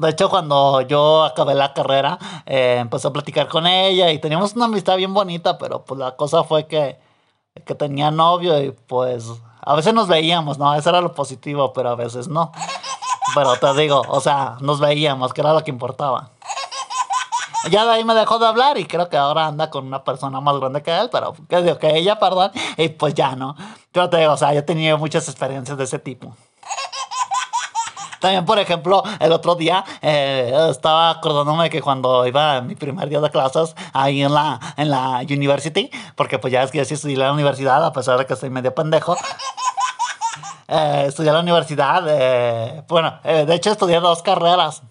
De 0.00 0.08
hecho, 0.08 0.30
cuando 0.30 0.80
yo 0.80 1.24
acabé 1.24 1.54
la 1.54 1.74
carrera, 1.74 2.18
eh, 2.46 2.78
empecé 2.80 3.08
a 3.08 3.12
platicar 3.12 3.48
con 3.48 3.66
ella 3.66 4.10
y 4.10 4.18
teníamos 4.18 4.54
una 4.54 4.64
amistad 4.64 4.96
bien 4.96 5.12
bonita, 5.12 5.58
pero 5.58 5.84
pues 5.84 6.00
la 6.00 6.16
cosa 6.16 6.42
fue 6.42 6.66
que, 6.66 6.98
que 7.66 7.74
tenía 7.74 8.10
novio 8.10 8.62
y 8.62 8.70
pues 8.70 9.30
a 9.60 9.74
veces 9.74 9.92
nos 9.92 10.08
veíamos, 10.08 10.58
¿no? 10.58 10.74
Eso 10.74 10.88
era 10.88 11.02
lo 11.02 11.12
positivo, 11.12 11.74
pero 11.74 11.90
a 11.90 11.96
veces 11.96 12.28
no. 12.28 12.50
Pero 13.34 13.56
te 13.56 13.74
digo, 13.74 14.02
o 14.08 14.20
sea, 14.22 14.56
nos 14.60 14.80
veíamos, 14.80 15.34
que 15.34 15.42
era 15.42 15.52
lo 15.52 15.62
que 15.62 15.70
importaba. 15.70 16.30
Ya 17.70 17.84
de 17.84 17.90
ahí 17.90 18.04
me 18.04 18.14
dejó 18.14 18.38
de 18.38 18.46
hablar 18.46 18.78
y 18.78 18.86
creo 18.86 19.10
que 19.10 19.18
ahora 19.18 19.48
anda 19.48 19.68
con 19.68 19.86
una 19.86 20.02
persona 20.02 20.40
más 20.40 20.58
grande 20.58 20.82
que 20.82 20.98
él, 20.98 21.10
pero 21.12 21.34
que 21.46 21.60
digo 21.60 21.78
que 21.78 21.94
ella, 21.94 22.18
perdón, 22.18 22.52
y 22.78 22.88
pues 22.88 23.12
ya 23.12 23.36
no. 23.36 23.54
Yo 23.92 24.08
te 24.08 24.16
digo, 24.16 24.32
o 24.32 24.36
sea, 24.38 24.54
yo 24.54 24.60
he 24.60 24.62
tenido 24.62 24.96
muchas 24.96 25.28
experiencias 25.28 25.76
de 25.76 25.84
ese 25.84 25.98
tipo. 25.98 26.34
También, 28.20 28.44
por 28.44 28.58
ejemplo, 28.58 29.02
el 29.18 29.32
otro 29.32 29.54
día 29.54 29.84
eh, 30.02 30.52
estaba 30.70 31.10
acordándome 31.10 31.70
que 31.70 31.80
cuando 31.80 32.26
iba 32.26 32.56
a 32.56 32.60
mi 32.60 32.74
primer 32.74 33.08
día 33.08 33.20
de 33.20 33.30
clases 33.30 33.74
ahí 33.92 34.22
en 34.22 34.34
la, 34.34 34.60
en 34.76 34.90
la 34.90 35.20
university, 35.28 35.90
porque 36.16 36.38
pues 36.38 36.52
ya 36.52 36.62
es 36.62 36.70
que 36.70 36.78
yo 36.78 36.84
sí 36.84 36.94
estudié 36.94 37.14
en 37.14 37.20
la 37.20 37.32
universidad, 37.32 37.84
a 37.84 37.92
pesar 37.92 38.18
de 38.18 38.26
que 38.26 38.36
soy 38.36 38.50
medio 38.50 38.74
pendejo. 38.74 39.16
Eh, 40.72 41.06
estudié 41.08 41.30
en 41.30 41.34
la 41.34 41.40
universidad, 41.40 42.04
eh, 42.06 42.84
bueno, 42.86 43.18
de 43.24 43.52
hecho 43.56 43.72
estudié 43.72 43.98
dos 43.98 44.22
carreras 44.22 44.84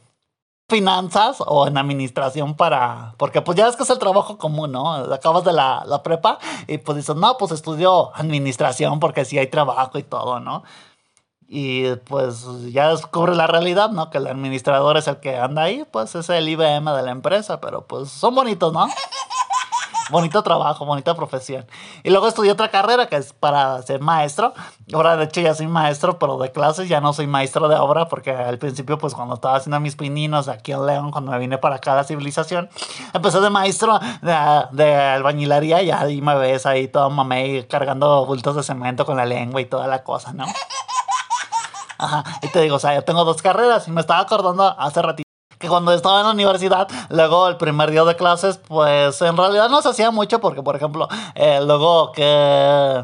finanzas 0.70 1.38
o 1.46 1.68
en 1.68 1.78
administración 1.78 2.56
para, 2.56 3.16
porque 3.18 3.42
pues 3.42 3.58
ya 3.58 3.68
es 3.68 3.76
que 3.76 3.84
es 3.84 3.90
el 3.90 3.98
trabajo 3.98 4.38
común, 4.38 4.72
¿no? 4.72 4.94
Acabas 4.94 5.44
de 5.44 5.52
la, 5.52 5.84
la 5.86 6.04
prepa 6.04 6.38
y 6.68 6.78
pues 6.78 6.98
dices, 6.98 7.16
no, 7.16 7.38
pues 7.38 7.52
estudio 7.52 8.16
administración 8.16 9.00
porque 9.00 9.26
sí 9.26 9.38
hay 9.38 9.48
trabajo 9.48 9.98
y 9.98 10.04
todo, 10.04 10.40
¿no? 10.40 10.64
Y 11.52 11.96
pues 11.96 12.46
ya 12.72 12.90
descubre 12.90 13.36
la 13.36 13.48
realidad, 13.48 13.90
¿no? 13.90 14.12
Que 14.12 14.20
el 14.20 14.28
administrador 14.28 14.98
es 14.98 15.08
el 15.08 15.18
que 15.18 15.36
anda 15.36 15.64
ahí, 15.64 15.84
pues 15.90 16.14
es 16.14 16.30
el 16.30 16.48
IBM 16.48 16.96
de 16.96 17.02
la 17.02 17.10
empresa, 17.10 17.60
pero 17.60 17.88
pues 17.88 18.10
son 18.10 18.36
bonitos, 18.36 18.72
¿no? 18.72 18.88
bonito 20.12 20.44
trabajo, 20.44 20.86
bonita 20.86 21.16
profesión. 21.16 21.66
Y 22.04 22.10
luego 22.10 22.28
estudié 22.28 22.52
otra 22.52 22.70
carrera 22.70 23.08
que 23.08 23.16
es 23.16 23.34
para 23.34 23.82
ser 23.82 24.00
maestro. 24.02 24.54
Ahora, 24.94 25.18
de 25.18 25.26
hecho, 25.26 25.42
ya 25.42 25.54
soy 25.54 25.68
maestro, 25.68 26.20
pero 26.20 26.38
de 26.38 26.52
clases 26.52 26.90
ya 26.90 27.02
no 27.02 27.14
soy 27.14 27.28
maestro 27.28 27.68
de 27.68 27.76
obra, 27.76 28.08
porque 28.08 28.32
al 28.32 28.58
principio, 28.58 28.98
pues 28.98 29.14
cuando 29.14 29.36
estaba 29.36 29.56
haciendo 29.56 29.80
mis 29.80 29.96
pininos 29.96 30.48
aquí 30.48 30.72
en 30.72 30.86
León, 30.86 31.12
cuando 31.12 31.32
me 31.32 31.40
vine 31.40 31.58
para 31.58 31.76
acá 31.76 31.94
a 31.94 31.98
la 31.98 32.04
civilización, 32.04 32.70
empecé 33.14 33.40
de 33.40 33.50
maestro 33.50 34.00
de, 34.22 34.66
de 34.72 34.96
albañilería 34.96 35.82
y 35.82 35.92
ahí 35.92 36.22
me 36.22 36.36
ves 36.36 36.66
ahí 36.66 36.88
todo 36.88 37.10
mamey 37.10 37.64
cargando 37.68 38.26
bultos 38.26 38.56
de 38.56 38.64
cemento 38.64 39.06
con 39.06 39.18
la 39.18 39.26
lengua 39.26 39.62
y 39.62 39.66
toda 39.66 39.88
la 39.88 40.04
cosa, 40.04 40.34
¿no? 40.34 40.46
Ajá, 42.00 42.24
y 42.42 42.48
te 42.48 42.62
digo, 42.62 42.78
o 42.78 42.80
sea, 42.80 42.96
yo 42.96 43.04
tengo 43.04 43.26
dos 43.26 43.42
carreras 43.42 43.88
y 43.88 43.92
me 43.92 44.02
estaba 44.02 44.22
acordando 44.22 44.64
hace 44.80 45.02
ratito 45.02 45.30
que 45.60 45.68
cuando 45.68 45.92
estaba 45.94 46.22
en 46.22 46.28
la 46.28 46.32
universidad, 46.32 46.88
luego 47.10 47.50
el 47.50 47.58
primer 47.58 47.92
día 47.92 48.06
de 48.06 48.16
clases, 48.16 48.58
pues 48.58 49.22
en 49.22 49.36
realidad 49.36 49.68
no 49.70 49.82
se 49.82 49.90
hacía 49.90 50.10
mucho 50.10 50.40
porque, 50.40 50.64
por 50.64 50.78
ejemplo, 50.78 51.10
eh, 51.36 51.60
luego 51.62 52.14
que 52.14 53.04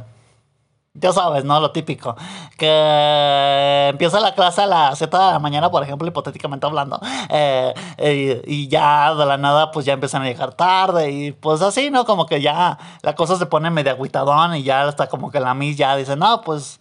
ya 0.94 1.12
sabes, 1.12 1.44
¿no? 1.44 1.60
Lo 1.60 1.72
típico. 1.72 2.16
Que 2.58 3.88
empieza 3.90 4.22
la 4.22 4.34
clase 4.34 4.62
a 4.62 4.68
las 4.68 4.98
7 4.98 5.18
de 5.18 5.24
la 5.24 5.40
mañana, 5.40 5.70
por 5.70 5.84
ejemplo, 5.84 6.08
hipotéticamente 6.08 6.66
hablando. 6.66 7.00
Eh, 7.30 8.42
y 8.48 8.70
ya 8.70 9.14
de 9.14 9.26
la 9.26 9.38
nada, 9.38 9.72
pues 9.72 9.86
ya 9.86 9.92
empiezan 9.92 10.22
a 10.22 10.26
llegar 10.26 10.54
tarde. 10.54 11.12
Y 11.12 11.32
pues 11.34 11.62
así, 11.62 11.92
¿no? 11.92 12.06
Como 12.06 12.26
que 12.26 12.42
ya 12.42 12.78
la 13.02 13.14
cosa 13.16 13.36
se 13.36 13.46
pone 13.46 13.70
medio 13.70 13.92
aguitadón 13.92 14.56
y 14.56 14.64
ya 14.64 14.84
hasta 14.88 15.08
como 15.08 15.30
que 15.30 15.42
la 15.42 15.54
mis 15.54 15.76
ya 15.76 15.98
dice, 15.98 16.16
no, 16.16 16.40
pues 16.42 16.80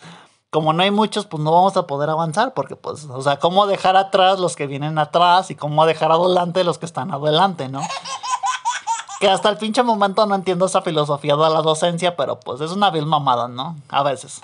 como 0.54 0.72
no 0.72 0.84
hay 0.84 0.92
muchos, 0.92 1.26
pues 1.26 1.42
no 1.42 1.50
vamos 1.50 1.76
a 1.76 1.88
poder 1.88 2.08
avanzar. 2.10 2.54
Porque, 2.54 2.76
pues, 2.76 3.06
o 3.10 3.20
sea, 3.22 3.40
¿cómo 3.40 3.66
dejar 3.66 3.96
atrás 3.96 4.38
los 4.38 4.54
que 4.54 4.68
vienen 4.68 4.98
atrás 4.98 5.50
y 5.50 5.56
cómo 5.56 5.84
dejar 5.84 6.12
adelante 6.12 6.62
los 6.62 6.78
que 6.78 6.86
están 6.86 7.10
adelante, 7.10 7.68
¿no? 7.68 7.80
que 9.20 9.28
hasta 9.28 9.48
el 9.48 9.56
pinche 9.56 9.82
momento 9.82 10.24
no 10.26 10.36
entiendo 10.36 10.66
esa 10.66 10.80
filosofía 10.80 11.34
de 11.34 11.50
la 11.50 11.60
docencia, 11.60 12.14
pero 12.14 12.38
pues 12.38 12.60
es 12.60 12.70
una 12.70 12.90
vil 12.90 13.04
mamada, 13.04 13.48
¿no? 13.48 13.74
A 13.88 14.04
veces. 14.04 14.42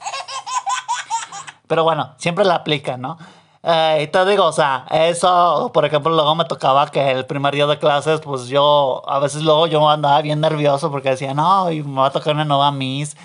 Pero 1.68 1.84
bueno, 1.84 2.10
siempre 2.16 2.44
la 2.44 2.56
aplica, 2.56 2.96
¿no? 2.96 3.16
Eh, 3.62 4.00
y 4.02 4.06
te 4.08 4.24
digo, 4.24 4.46
o 4.46 4.52
sea, 4.52 4.86
eso, 4.90 5.70
por 5.72 5.84
ejemplo, 5.84 6.12
luego 6.12 6.34
me 6.34 6.44
tocaba 6.44 6.88
que 6.90 7.12
el 7.12 7.24
primer 7.24 7.54
día 7.54 7.68
de 7.68 7.78
clases, 7.78 8.18
pues 8.20 8.48
yo, 8.48 9.04
a 9.06 9.20
veces 9.20 9.42
luego 9.42 9.68
yo 9.68 9.88
andaba 9.88 10.20
bien 10.22 10.40
nervioso 10.40 10.90
porque 10.90 11.10
decía, 11.10 11.34
no, 11.34 11.70
y 11.70 11.84
me 11.84 12.00
va 12.00 12.06
a 12.06 12.10
tocar 12.10 12.34
una 12.34 12.44
nueva 12.44 12.72
Miss. 12.72 13.16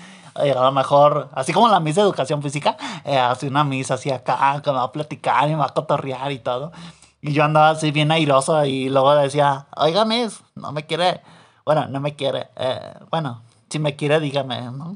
Y 0.44 0.50
a 0.50 0.60
lo 0.60 0.72
mejor, 0.72 1.30
así 1.34 1.52
como 1.52 1.68
la 1.68 1.80
Miss 1.80 1.96
de 1.96 2.02
Educación 2.02 2.42
Física, 2.42 2.76
eh, 3.04 3.18
así 3.18 3.46
una 3.46 3.64
Miss 3.64 3.90
así 3.90 4.10
acá, 4.10 4.60
que 4.62 4.70
me 4.70 4.78
va 4.78 4.84
a 4.84 4.92
platicar 4.92 5.48
y 5.48 5.52
me 5.52 5.56
va 5.56 5.66
a 5.66 5.74
cotorrear 5.74 6.32
y 6.32 6.38
todo. 6.38 6.72
Y 7.20 7.32
yo 7.32 7.44
andaba 7.44 7.70
así 7.70 7.90
bien 7.90 8.10
airoso 8.12 8.64
y 8.64 8.88
luego 8.88 9.14
decía, 9.14 9.66
oiga 9.76 10.04
Miss, 10.04 10.42
no 10.54 10.72
me 10.72 10.86
quiere 10.86 11.22
bueno, 11.66 11.88
no 11.88 12.00
me 12.00 12.14
quiere. 12.14 12.48
Eh, 12.54 12.94
bueno, 13.10 13.42
si 13.68 13.80
me 13.80 13.96
quiere, 13.96 14.20
dígame, 14.20 14.62
¿no? 14.70 14.94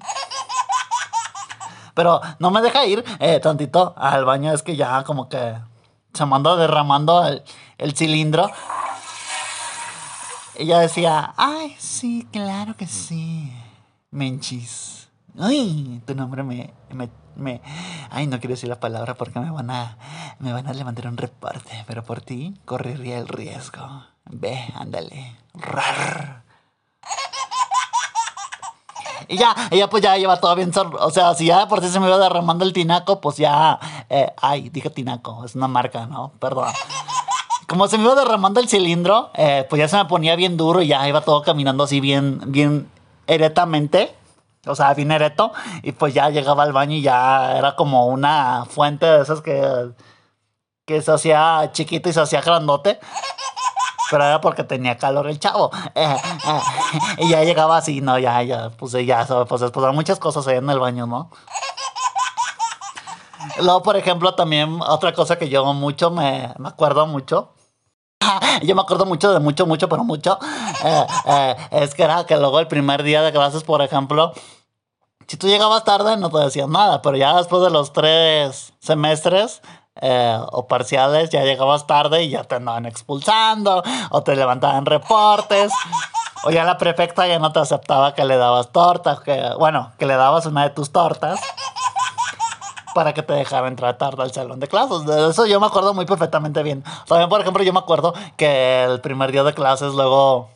Pero 1.94 2.20
no 2.38 2.52
me 2.52 2.62
deja 2.62 2.86
ir 2.86 3.04
eh, 3.18 3.40
tantito 3.40 3.92
al 3.96 4.24
baño. 4.24 4.52
Es 4.52 4.62
que 4.62 4.76
ya 4.76 5.02
como 5.02 5.28
que 5.28 5.56
se 6.14 6.24
mandó 6.26 6.56
derramando 6.56 7.26
el, 7.26 7.42
el 7.76 7.96
cilindro. 7.96 8.48
Ella 10.54 10.78
decía, 10.78 11.34
ay, 11.36 11.74
sí, 11.80 12.28
claro 12.30 12.76
que 12.76 12.86
sí. 12.86 13.52
Menchis. 14.12 14.99
Ay, 15.40 16.02
tu 16.06 16.14
nombre 16.14 16.42
me, 16.42 16.72
me, 16.90 17.08
me, 17.34 17.62
Ay, 18.10 18.26
no 18.26 18.38
quiero 18.40 18.54
decir 18.54 18.68
la 18.68 18.78
palabra 18.78 19.14
porque 19.14 19.40
me 19.40 19.50
van 19.50 19.70
a... 19.70 19.96
Me 20.38 20.52
van 20.52 20.66
a 20.66 20.74
levantar 20.74 21.06
un 21.06 21.16
reporte. 21.16 21.84
Pero 21.86 22.04
por 22.04 22.20
ti 22.20 22.54
correría 22.66 23.18
el 23.18 23.26
riesgo. 23.26 24.04
Ve, 24.26 24.66
ándale. 24.74 25.36
Rar. 25.54 26.42
Y 29.28 29.38
ya, 29.38 29.54
ella 29.70 29.88
pues 29.88 30.02
ya 30.02 30.16
lleva 30.16 30.40
todo 30.40 30.54
bien. 30.56 30.72
O 30.74 31.10
sea, 31.10 31.34
si 31.34 31.46
ya 31.46 31.68
por 31.68 31.80
si 31.80 31.88
se 31.88 32.00
me 32.00 32.08
iba 32.08 32.18
derramando 32.18 32.64
el 32.64 32.72
tinaco, 32.72 33.20
pues 33.20 33.36
ya. 33.36 33.78
Eh, 34.08 34.32
ay, 34.42 34.70
dije 34.70 34.90
tinaco, 34.90 35.44
es 35.44 35.54
una 35.54 35.68
marca, 35.68 36.06
¿no? 36.06 36.32
Perdón. 36.40 36.68
Como 37.66 37.86
se 37.86 37.96
me 37.96 38.04
iba 38.04 38.14
derramando 38.16 38.60
el 38.60 38.68
cilindro, 38.68 39.30
eh, 39.34 39.66
pues 39.70 39.78
ya 39.78 39.88
se 39.88 39.96
me 39.96 40.04
ponía 40.06 40.34
bien 40.34 40.56
duro 40.56 40.82
y 40.82 40.88
ya 40.88 41.06
iba 41.08 41.20
todo 41.20 41.42
caminando 41.42 41.84
así 41.84 42.00
bien, 42.00 42.40
bien 42.46 42.90
eretamente. 43.28 44.16
O 44.66 44.74
sea, 44.74 44.94
bien 44.94 45.10
ereto. 45.10 45.52
Y 45.82 45.92
pues 45.92 46.14
ya 46.14 46.30
llegaba 46.30 46.62
al 46.62 46.72
baño 46.72 46.96
y 46.96 47.02
ya 47.02 47.56
era 47.56 47.76
como 47.76 48.06
una 48.06 48.64
fuente 48.68 49.06
de 49.06 49.22
esas 49.22 49.40
que, 49.40 49.90
que 50.86 51.02
se 51.02 51.12
hacía 51.12 51.70
chiquito 51.72 52.08
y 52.08 52.12
se 52.12 52.20
hacía 52.20 52.40
grandote 52.40 53.00
pero 54.10 54.24
era 54.24 54.40
porque 54.40 54.64
tenía 54.64 54.98
calor 54.98 55.28
el 55.28 55.38
chavo. 55.38 55.70
Y 57.18 57.28
ya 57.28 57.44
llegaba 57.44 57.76
así, 57.76 58.00
no, 58.00 58.18
ya, 58.18 58.42
ya, 58.42 58.70
pues 58.70 58.92
ya, 58.92 59.24
pues 59.48 59.60
después 59.60 59.94
muchas 59.94 60.18
cosas 60.18 60.46
en 60.48 60.68
el 60.68 60.80
baño, 60.80 61.06
¿no? 61.06 61.30
Luego, 63.60 63.82
por 63.82 63.96
ejemplo, 63.96 64.34
también 64.34 64.80
otra 64.82 65.12
cosa 65.12 65.38
que 65.38 65.48
yo 65.48 65.64
mucho 65.72 66.10
me, 66.10 66.52
me 66.58 66.68
acuerdo 66.68 67.06
mucho. 67.06 67.54
Yo 68.62 68.74
me 68.74 68.82
acuerdo 68.82 69.06
mucho 69.06 69.32
de 69.32 69.40
mucho, 69.40 69.66
mucho, 69.66 69.88
pero 69.88 70.04
mucho. 70.04 70.38
Eh, 71.26 71.56
es 71.70 71.94
que 71.94 72.02
era 72.02 72.24
que 72.24 72.36
luego 72.36 72.58
el 72.58 72.66
primer 72.66 73.02
día 73.02 73.22
de 73.22 73.32
clases, 73.32 73.62
por 73.62 73.82
ejemplo, 73.82 74.32
si 75.26 75.36
tú 75.36 75.46
llegabas 75.46 75.84
tarde 75.84 76.16
no 76.16 76.30
te 76.30 76.38
decían 76.38 76.72
nada, 76.72 77.02
pero 77.02 77.16
ya 77.16 77.36
después 77.36 77.62
de 77.62 77.70
los 77.70 77.92
tres 77.92 78.72
semestres, 78.80 79.62
eh, 80.02 80.38
o 80.52 80.66
parciales 80.66 81.28
ya 81.30 81.42
llegabas 81.44 81.86
tarde 81.86 82.22
y 82.24 82.30
ya 82.30 82.44
te 82.44 82.54
andaban 82.54 82.86
expulsando 82.86 83.82
o 84.10 84.22
te 84.22 84.34
levantaban 84.34 84.86
reportes. 84.86 85.72
O 86.44 86.50
ya 86.50 86.64
la 86.64 86.78
prefecta 86.78 87.26
ya 87.26 87.38
no 87.38 87.52
te 87.52 87.58
aceptaba 87.58 88.14
que 88.14 88.24
le 88.24 88.38
dabas 88.38 88.72
torta, 88.72 89.20
que, 89.22 89.52
bueno, 89.58 89.92
que 89.98 90.06
le 90.06 90.14
dabas 90.14 90.46
una 90.46 90.62
de 90.62 90.70
tus 90.70 90.90
tortas 90.90 91.38
para 92.94 93.12
que 93.12 93.22
te 93.22 93.34
dejara 93.34 93.68
entrar 93.68 93.98
tarde 93.98 94.22
al 94.22 94.32
salón 94.32 94.58
de 94.58 94.66
clases. 94.66 95.04
De 95.04 95.30
eso 95.30 95.44
yo 95.44 95.60
me 95.60 95.66
acuerdo 95.66 95.92
muy 95.92 96.06
perfectamente 96.06 96.62
bien. 96.62 96.82
También, 97.06 97.28
por 97.28 97.40
ejemplo, 97.42 97.62
yo 97.62 97.74
me 97.74 97.78
acuerdo 97.78 98.14
que 98.36 98.84
el 98.84 99.02
primer 99.02 99.32
día 99.32 99.42
de 99.42 99.52
clases 99.52 99.92
luego 99.92 100.48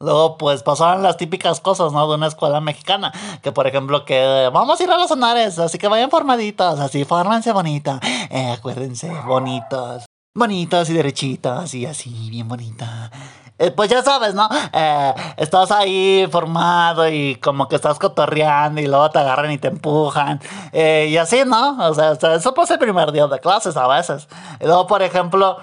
Luego, 0.00 0.38
pues 0.38 0.62
pasaban 0.62 1.02
las 1.02 1.16
típicas 1.16 1.60
cosas, 1.60 1.92
¿no? 1.92 2.08
De 2.08 2.14
una 2.14 2.28
escuela 2.28 2.60
mexicana. 2.60 3.12
Que, 3.42 3.50
por 3.50 3.66
ejemplo, 3.66 4.04
que 4.04 4.48
vamos 4.52 4.78
a 4.78 4.84
ir 4.84 4.90
a 4.90 4.96
los 4.96 5.08
sonares, 5.08 5.58
así 5.58 5.76
que 5.76 5.88
vayan 5.88 6.08
formaditos, 6.08 6.78
así, 6.78 7.04
fórmense 7.04 7.50
bonita. 7.52 7.98
Eh, 8.30 8.52
acuérdense, 8.56 9.10
bonitos. 9.26 10.04
Bonitos 10.36 10.88
y 10.90 10.92
derechitos, 10.92 11.74
y 11.74 11.86
así, 11.86 12.28
bien 12.30 12.46
bonita. 12.46 13.10
Eh, 13.58 13.72
pues 13.72 13.90
ya 13.90 14.02
sabes, 14.04 14.34
¿no? 14.34 14.48
Eh, 14.72 15.14
estás 15.36 15.72
ahí 15.72 16.28
formado 16.30 17.08
y 17.08 17.34
como 17.36 17.66
que 17.66 17.74
estás 17.74 17.98
cotorreando 17.98 18.80
y 18.80 18.86
luego 18.86 19.10
te 19.10 19.18
agarran 19.18 19.50
y 19.50 19.58
te 19.58 19.66
empujan. 19.66 20.40
y 20.72 21.16
así, 21.16 21.42
¿no? 21.44 21.76
O 21.88 21.94
sea, 21.94 22.12
eso 22.12 22.54
pasa 22.54 22.74
el 22.74 22.80
primer 22.80 23.10
día 23.10 23.26
de 23.26 23.40
clases 23.40 23.76
a 23.76 23.88
veces. 23.88 24.28
Y 24.60 24.66
luego, 24.66 24.86
por 24.86 25.02
ejemplo 25.02 25.56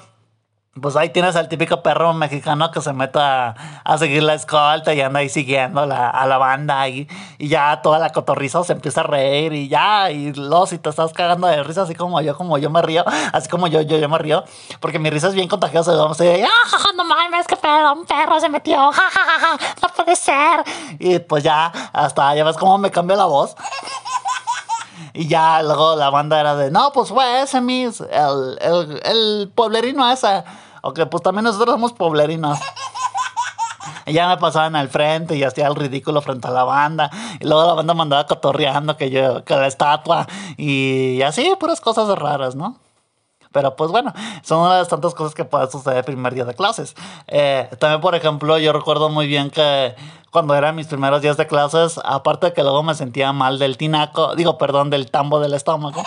pues 0.81 0.97
ahí 0.97 1.09
tienes 1.09 1.37
al 1.37 1.47
típico 1.47 1.81
perro 1.81 2.13
mexicano 2.13 2.69
que 2.69 2.81
se 2.81 2.91
mete 2.91 3.17
a, 3.19 3.55
seguir 3.97 4.23
la 4.23 4.33
escolta 4.33 4.93
y 4.93 4.99
anda 4.99 5.19
ahí 5.21 5.29
siguiendo 5.29 5.81
a 5.81 6.25
la 6.25 6.37
banda 6.37 6.87
y, 6.89 7.07
y 7.37 7.47
ya 7.47 7.81
toda 7.81 7.97
la 7.97 8.11
cotorriza 8.11 8.61
se 8.65 8.73
empieza 8.73 8.99
a 8.99 9.03
reír 9.03 9.53
y 9.53 9.69
ya, 9.69 10.11
y 10.11 10.33
luego 10.33 10.65
si 10.65 10.77
te 10.77 10.89
estás 10.89 11.13
cagando 11.13 11.47
de 11.47 11.63
risa, 11.63 11.83
así 11.83 11.95
como 11.95 12.19
yo, 12.19 12.35
como 12.35 12.57
yo 12.57 12.69
me 12.69 12.81
río, 12.81 13.05
así 13.31 13.47
como 13.47 13.67
yo, 13.67 13.81
yo, 13.81 13.97
yo 13.97 14.09
me 14.09 14.17
río, 14.17 14.43
porque 14.81 14.99
mi 14.99 15.09
risa 15.09 15.29
es 15.29 15.33
bien 15.33 15.47
contagiosa, 15.47 15.93
vamos 15.95 16.19
a 16.19 16.25
¡ah, 16.25 16.91
no 16.95 17.05
mames, 17.05 17.47
qué 17.47 17.55
pedo, 17.55 17.93
un 17.93 18.05
perro 18.05 18.37
se 18.41 18.49
metió, 18.49 18.91
ja, 18.91 19.57
no 19.81 19.87
puede 19.95 20.15
ser. 20.17 20.61
Y 20.99 21.19
pues 21.19 21.43
ya, 21.43 21.71
hasta 21.93 22.35
ya 22.35 22.43
ves 22.43 22.57
cómo 22.57 22.77
me 22.77 22.91
cambia 22.91 23.15
la 23.15 23.25
voz. 23.25 23.55
Y 25.13 25.29
ya 25.29 25.63
luego 25.63 25.95
la 25.95 26.09
banda 26.09 26.37
era 26.37 26.55
de, 26.55 26.69
no, 26.69 26.91
pues 26.91 27.07
fue 27.07 27.41
ese, 27.41 27.61
mis, 27.61 28.01
el, 28.01 28.57
el, 28.59 29.01
el 29.05 29.51
pueblerino 29.55 30.09
ese. 30.11 30.43
Ok, 30.87 30.99
pues 31.09 31.23
también 31.23 31.45
nosotros 31.45 31.73
somos 31.73 31.93
pueblerinos. 31.93 32.59
Y 34.05 34.13
ya 34.13 34.27
me 34.27 34.37
pasaban 34.37 34.75
al 34.75 34.87
frente 34.87 35.35
y 35.35 35.41
hacía 35.41 35.65
el 35.65 35.73
ridículo 35.73 36.21
frente 36.21 36.47
a 36.47 36.51
la 36.51 36.63
banda. 36.63 37.09
Y 37.39 37.45
luego 37.45 37.65
la 37.65 37.73
banda 37.73 37.95
me 37.95 38.03
andaba 38.03 38.27
cotorreando 38.27 38.95
que 38.95 39.09
yo, 39.09 39.43
que 39.43 39.55
la 39.55 39.65
estatua. 39.65 40.27
Y 40.57 41.23
así, 41.23 41.51
puras 41.59 41.81
cosas 41.81 42.07
raras, 42.19 42.55
¿no? 42.55 42.77
Pero 43.51 43.75
pues 43.75 43.89
bueno, 43.89 44.13
son 44.43 44.59
una 44.59 44.73
de 44.73 44.79
las 44.81 44.87
tantas 44.87 45.15
cosas 45.15 45.33
que 45.33 45.43
pueden 45.43 45.71
suceder 45.71 45.97
el 45.97 46.03
primer 46.03 46.35
día 46.35 46.45
de 46.45 46.53
clases. 46.53 46.93
Eh, 47.25 47.67
también, 47.79 47.99
por 47.99 48.13
ejemplo, 48.13 48.59
yo 48.59 48.71
recuerdo 48.71 49.09
muy 49.09 49.25
bien 49.25 49.49
que 49.49 49.95
cuando 50.29 50.53
eran 50.53 50.75
mis 50.75 50.85
primeros 50.85 51.23
días 51.23 51.37
de 51.37 51.47
clases, 51.47 51.99
aparte 52.05 52.47
de 52.47 52.53
que 52.53 52.61
luego 52.61 52.83
me 52.83 52.93
sentía 52.93 53.33
mal 53.33 53.57
del 53.57 53.77
tinaco, 53.77 54.35
digo, 54.35 54.59
perdón, 54.59 54.91
del 54.91 55.09
tambo 55.09 55.39
del 55.39 55.55
estómago. 55.55 56.03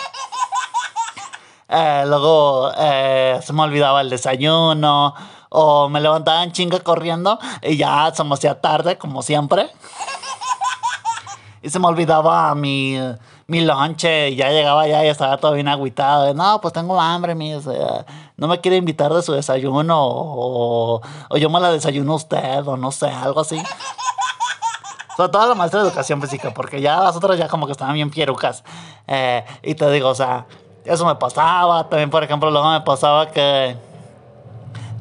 Eh, 1.69 2.03
luego 2.07 2.71
eh, 2.77 3.39
se 3.43 3.53
me 3.53 3.61
olvidaba 3.63 4.01
el 4.01 4.09
desayuno. 4.09 5.13
O 5.51 5.89
me 5.89 5.99
levantaba 5.99 6.51
chinga 6.51 6.79
corriendo 6.79 7.39
y 7.63 7.75
ya 7.75 8.11
se 8.13 8.23
me 8.23 8.35
hacía 8.35 8.61
tarde, 8.61 8.97
como 8.97 9.21
siempre. 9.23 9.69
Y 11.61 11.69
se 11.69 11.79
me 11.79 11.87
olvidaba 11.87 12.53
mi, 12.55 12.97
mi 13.47 13.61
lonche 13.61 14.29
y 14.29 14.35
ya 14.35 14.49
llegaba 14.49 14.87
ya 14.87 15.03
y 15.03 15.07
estaba 15.07 15.37
todo 15.37 15.53
bien 15.53 15.67
agüitado. 15.67 16.33
no, 16.33 16.61
pues 16.61 16.73
tengo 16.73 16.99
hambre, 17.01 17.35
mis, 17.35 17.65
no 18.37 18.47
me 18.47 18.61
quiere 18.61 18.77
invitar 18.77 19.11
de 19.13 19.21
su 19.21 19.33
desayuno 19.33 19.97
o, 19.99 21.01
o 21.29 21.37
yo 21.37 21.49
me 21.49 21.59
la 21.59 21.71
desayuno 21.71 22.15
usted 22.15 22.65
o 22.65 22.77
no 22.77 22.91
sé, 22.91 23.07
algo 23.07 23.41
así. 23.41 23.61
Sobre 25.17 25.33
todo 25.33 25.49
la 25.49 25.55
maestra 25.55 25.81
de 25.81 25.89
educación 25.89 26.21
física, 26.21 26.53
porque 26.53 26.79
ya 26.79 27.01
las 27.01 27.13
otras 27.13 27.37
ya 27.37 27.49
como 27.49 27.65
que 27.65 27.73
estaban 27.73 27.93
bien 27.93 28.09
pierucas. 28.09 28.63
Eh, 29.05 29.43
y 29.63 29.75
te 29.75 29.91
digo, 29.91 30.07
o 30.07 30.15
sea, 30.15 30.45
eso 30.85 31.05
me 31.05 31.15
pasaba. 31.15 31.87
También, 31.89 32.09
por 32.09 32.23
ejemplo, 32.23 32.51
luego 32.51 32.69
me 32.71 32.81
pasaba 32.81 33.29
que. 33.31 33.77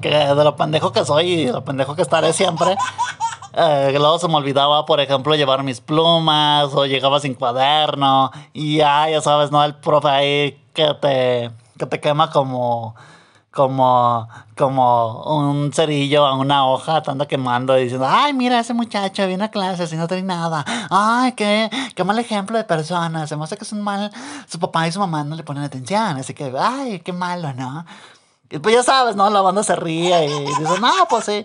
Que 0.01 0.11
de 0.11 0.45
lo 0.45 0.55
pendejo 0.55 0.93
que 0.93 1.05
soy 1.05 1.33
y 1.33 1.45
de 1.47 1.53
lo 1.53 1.65
pendejo 1.65 1.97
que 1.97 2.03
estaré 2.03 2.33
siempre. 2.33 2.77
eh, 3.55 3.93
luego 3.99 4.19
se 4.19 4.29
me 4.29 4.37
olvidaba, 4.37 4.87
por 4.87 5.01
ejemplo, 5.01 5.35
llevar 5.35 5.65
mis 5.65 5.81
plumas 5.81 6.73
o 6.73 6.87
llegaba 6.87 7.19
sin 7.19 7.35
cuaderno 7.35 8.31
y 8.53 8.77
ya, 8.77 9.09
ya 9.11 9.21
sabes, 9.21 9.51
¿no? 9.51 9.65
El 9.65 9.75
profe 9.75 10.09
ahí 10.09 10.65
que 10.73 10.95
te, 11.01 11.51
que 11.77 11.87
te 11.87 12.01
quema 12.01 12.31
como 12.31 12.95
como, 13.59 14.29
como 14.57 15.25
un 15.37 15.73
cerillo 15.73 16.25
a 16.25 16.37
una 16.37 16.65
hoja, 16.65 16.99
estando 16.99 17.27
quemando 17.27 17.77
y 17.77 17.83
diciendo, 17.83 18.07
ay, 18.09 18.33
mira, 18.33 18.61
ese 18.61 18.73
muchacho 18.73 19.27
viene 19.27 19.43
a 19.43 19.51
clase 19.51 19.93
y 19.93 19.99
no 19.99 20.07
tiene 20.07 20.23
nada. 20.23 20.65
Ay, 20.89 21.33
qué, 21.33 21.69
qué 21.97 22.05
mal 22.05 22.21
ejemplo 22.21 22.57
de 22.57 22.63
persona. 22.63 23.27
Se 23.27 23.35
hace 23.35 23.57
que 23.57 23.65
es 23.65 23.73
un 23.73 23.83
mal, 23.83 24.13
su 24.47 24.61
papá 24.61 24.87
y 24.87 24.93
su 24.93 25.01
mamá 25.01 25.25
no 25.25 25.35
le 25.35 25.43
ponen 25.43 25.65
atención. 25.65 26.19
Así 26.19 26.35
que, 26.35 26.55
ay, 26.57 27.01
qué 27.01 27.13
malo, 27.13 27.53
¿no? 27.53 27.85
Y 28.49 28.61
pues 28.61 28.77
ya 28.77 28.85
sabes, 28.85 29.17
¿no? 29.17 29.29
La 29.29 29.41
banda 29.41 29.65
se 29.65 29.75
ríe 29.75 30.27
y 30.27 30.47
dice, 30.47 30.81
no, 30.81 30.93
pues 31.11 31.25
sí. 31.25 31.45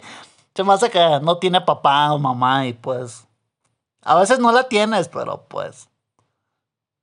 Se 0.53 0.63
me 0.63 0.71
hace 0.73 0.91
que 0.91 1.19
no 1.19 1.37
tiene 1.39 1.61
papá 1.61 2.13
o 2.13 2.19
mamá 2.19 2.67
y 2.67 2.73
pues... 2.73 3.25
A 4.03 4.13
veces 4.19 4.37
no 4.37 4.51
la 4.51 4.65
tienes, 4.65 5.07
pero 5.07 5.45
pues... 5.47 5.89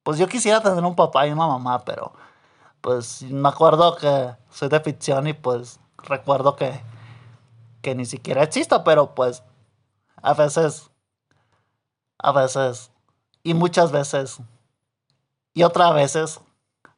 Pues 0.05 0.19
yo 0.19 0.29
quisiera 0.29 0.61
tener 0.61 0.85
un 0.85 0.95
papá 0.95 1.27
y 1.27 1.33
una 1.33 1.49
mamá, 1.49 1.81
pero 1.81 2.13
pues 2.81 3.23
me 3.23 3.49
acuerdo 3.49 3.97
que 3.97 4.35
soy 4.51 4.69
de 4.69 4.81
ficción 4.81 5.27
y 5.27 5.33
pues 5.33 5.81
recuerdo 5.99 6.57
que, 6.57 6.81
que 7.83 7.95
ni 7.95 8.07
siquiera 8.07 8.43
existo, 8.43 8.85
pero 8.85 9.15
pues 9.15 9.43
a 10.23 10.35
veces, 10.35 10.91
a 12.19 12.33
veces, 12.33 12.91
y 13.43 13.55
muchas 13.55 13.93
veces, 13.93 14.39
y 15.55 15.63
otras 15.63 15.95
veces, 15.95 16.41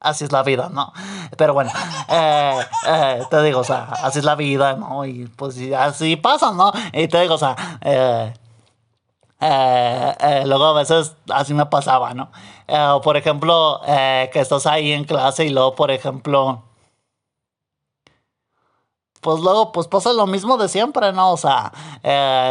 así 0.00 0.24
es 0.24 0.32
la 0.32 0.42
vida, 0.42 0.68
¿no? 0.68 0.92
Pero 1.36 1.54
bueno, 1.54 1.70
eh, 2.08 2.60
eh, 2.86 3.22
te 3.30 3.42
digo, 3.42 3.60
o 3.60 3.64
sea, 3.64 3.84
así 4.02 4.18
es 4.18 4.24
la 4.24 4.34
vida, 4.34 4.74
¿no? 4.76 5.04
Y 5.04 5.26
pues 5.26 5.56
así 5.76 6.16
pasa, 6.16 6.52
¿no? 6.52 6.72
Y 6.92 7.08
te 7.08 7.20
digo, 7.20 7.34
o 7.34 7.38
sea, 7.38 7.56
eh, 7.80 8.34
eh, 9.44 10.14
eh, 10.20 10.42
luego 10.46 10.66
a 10.66 10.72
veces 10.72 11.16
así 11.28 11.52
me 11.52 11.66
pasaba, 11.66 12.14
¿no? 12.14 12.30
Eh, 12.68 12.78
o 12.78 13.00
por 13.00 13.16
ejemplo, 13.16 13.80
que 13.84 14.40
estás 14.40 14.66
ahí 14.66 14.92
en 14.92 15.04
clase 15.04 15.44
y 15.44 15.48
luego, 15.50 15.74
por 15.74 15.90
ejemplo, 15.90 16.62
pues 19.20 19.40
luego 19.40 19.72
pues 19.72 19.88
pasa 19.88 20.12
lo 20.12 20.26
mismo 20.26 20.56
de 20.58 20.68
siempre, 20.68 21.12
¿no? 21.12 21.32
O 21.32 21.36
sea, 21.36 21.72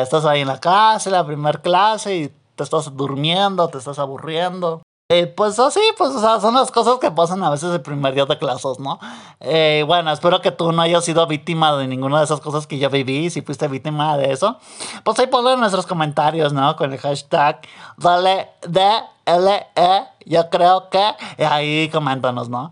estás 0.02 0.26
ahí 0.26 0.42
en 0.42 0.48
la 0.48 0.60
clase, 0.60 1.10
la 1.12 1.26
primera 1.26 1.62
clase 1.62 2.16
y 2.18 2.28
te 2.56 2.64
estás 2.64 2.96
durmiendo, 2.96 3.70
te 3.70 3.78
estás 3.78 3.98
aburriendo. 3.98 4.82
Eh, 5.14 5.28
pues 5.28 5.60
así, 5.60 5.82
pues 5.98 6.12
o 6.12 6.22
sea, 6.22 6.40
son 6.40 6.54
las 6.54 6.72
cosas 6.72 6.98
que 7.00 7.12
pasan 7.12 7.44
a 7.44 7.50
veces 7.50 7.70
el 7.74 7.82
primer 7.82 8.14
día 8.14 8.26
de 8.26 8.38
clases, 8.38 8.80
¿no? 8.80 8.98
Eh, 9.42 9.84
bueno, 9.86 10.10
espero 10.10 10.40
que 10.40 10.52
tú 10.52 10.72
no 10.72 10.82
hayas 10.82 11.04
sido 11.04 11.28
víctima 11.28 11.76
de 11.76 11.86
ninguna 11.86 12.20
de 12.20 12.24
esas 12.24 12.40
cosas 12.40 12.66
que 12.66 12.80
yo 12.80 12.90
viví. 12.90 13.30
Si 13.30 13.42
fuiste 13.42 13.68
víctima 13.68 14.16
de 14.16 14.32
eso, 14.32 14.58
pues 15.04 15.20
ahí 15.20 15.28
ponlo 15.28 15.52
en 15.52 15.60
nuestros 15.60 15.86
comentarios, 15.86 16.54
¿no? 16.54 16.78
Con 16.78 16.94
el 16.94 17.00
hashtag 17.00 17.60
dale 17.98 18.52
DLE. 18.62 20.08
Yo 20.26 20.50
creo 20.50 20.90
que 20.90 21.04
ahí 21.44 21.90
coméntanos, 21.90 22.48
¿no? 22.48 22.72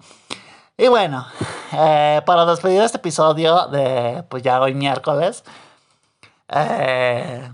Y 0.78 0.88
bueno, 0.88 1.28
eh, 1.74 2.22
para 2.26 2.46
despedir 2.46 2.82
este 2.82 3.00
episodio 3.00 3.68
de, 3.68 4.24
pues 4.30 4.44
ya 4.44 4.62
hoy 4.62 4.74
miércoles, 4.74 5.44
eh, 6.48 7.52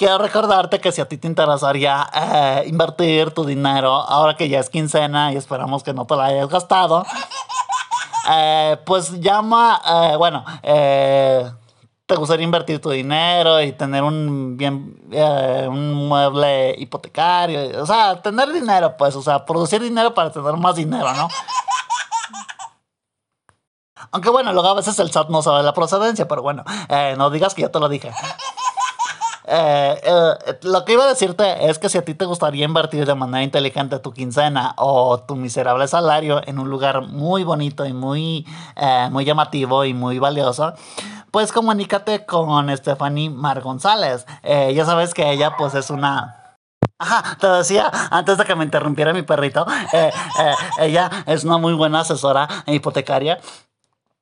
Quiero 0.00 0.16
recordarte 0.16 0.80
que 0.80 0.92
si 0.92 1.02
a 1.02 1.04
ti 1.06 1.18
te 1.18 1.26
interesaría 1.26 2.08
eh, 2.14 2.64
invertir 2.68 3.32
tu 3.32 3.44
dinero, 3.44 3.92
ahora 3.92 4.34
que 4.34 4.48
ya 4.48 4.58
es 4.58 4.70
quincena 4.70 5.30
y 5.30 5.36
esperamos 5.36 5.82
que 5.82 5.92
no 5.92 6.06
te 6.06 6.14
lo 6.16 6.22
hayas 6.22 6.48
gastado, 6.48 7.04
eh, 8.32 8.78
pues 8.86 9.20
llama, 9.20 9.78
eh, 9.86 10.16
bueno, 10.16 10.42
te 10.62 12.14
gustaría 12.16 12.44
invertir 12.44 12.80
tu 12.80 12.88
dinero 12.88 13.60
y 13.60 13.72
tener 13.72 14.02
un 14.02 14.56
bien, 14.56 14.98
un 15.68 15.92
mueble 16.08 16.76
hipotecario, 16.78 17.82
o 17.82 17.84
sea, 17.84 18.22
tener 18.22 18.54
dinero, 18.54 18.96
pues, 18.96 19.14
o 19.16 19.20
sea, 19.20 19.44
producir 19.44 19.82
dinero 19.82 20.14
para 20.14 20.32
tener 20.32 20.54
más 20.54 20.76
dinero, 20.76 21.12
¿no? 21.12 21.28
Aunque 24.12 24.30
bueno, 24.30 24.54
luego 24.54 24.68
a 24.68 24.74
veces 24.74 24.98
el 24.98 25.12
SAT 25.12 25.28
no 25.28 25.42
sabe 25.42 25.62
la 25.62 25.74
procedencia, 25.74 26.26
pero 26.26 26.40
bueno, 26.40 26.64
no 27.18 27.28
digas 27.28 27.52
que 27.52 27.60
yo 27.60 27.70
te 27.70 27.78
lo 27.78 27.90
dije. 27.90 28.10
Eh, 29.52 30.00
eh, 30.04 30.58
lo 30.62 30.84
que 30.84 30.92
iba 30.92 31.04
a 31.04 31.08
decirte 31.08 31.68
es 31.68 31.80
que 31.80 31.88
si 31.88 31.98
a 31.98 32.04
ti 32.04 32.14
te 32.14 32.24
gustaría 32.24 32.64
invertir 32.64 33.04
de 33.04 33.16
manera 33.16 33.42
inteligente 33.42 33.98
tu 33.98 34.12
quincena 34.12 34.74
o 34.76 35.18
tu 35.18 35.34
miserable 35.34 35.88
salario 35.88 36.40
en 36.46 36.60
un 36.60 36.70
lugar 36.70 37.02
muy 37.08 37.42
bonito 37.42 37.84
y 37.84 37.92
muy, 37.92 38.46
eh, 38.76 39.08
muy 39.10 39.24
llamativo 39.24 39.84
y 39.84 39.92
muy 39.92 40.20
valioso, 40.20 40.74
pues 41.32 41.50
comunícate 41.50 42.24
con 42.26 42.74
Stephanie 42.76 43.28
Mar 43.28 43.60
González. 43.60 44.24
ya 44.44 44.84
sabes 44.84 45.14
que 45.14 45.28
ella 45.32 45.56
pues 45.56 45.74
es 45.74 45.90
una... 45.90 46.56
Ajá, 46.98 47.36
te 47.40 47.48
decía 47.48 47.90
antes 48.10 48.38
de 48.38 48.44
que 48.44 48.54
me 48.54 48.64
interrumpiera 48.64 49.12
mi 49.12 49.22
perrito, 49.22 49.66
ella 50.78 51.10
es 51.26 51.44
una 51.44 51.58
muy 51.58 51.72
buena 51.72 52.00
asesora 52.00 52.46
hipotecaria 52.66 53.40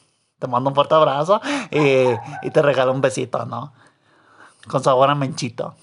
te 0.42 0.48
mando 0.48 0.70
un 0.70 0.74
fuerte 0.74 0.96
abrazo 0.96 1.40
y, 1.70 2.50
te 2.50 2.62
regalo 2.62 2.90
un 2.90 3.00
besito, 3.00 3.46
¿no? 3.46 3.72
Con 4.68 4.82
sabor 4.82 5.08
a 5.08 5.14
menchito. 5.14 5.76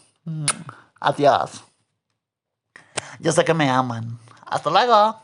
Adiós. 0.99 1.63
Yo 3.19 3.31
sé 3.31 3.45
que 3.45 3.53
me 3.53 3.69
aman. 3.69 4.19
Hasta 4.45 4.69
luego. 4.69 5.15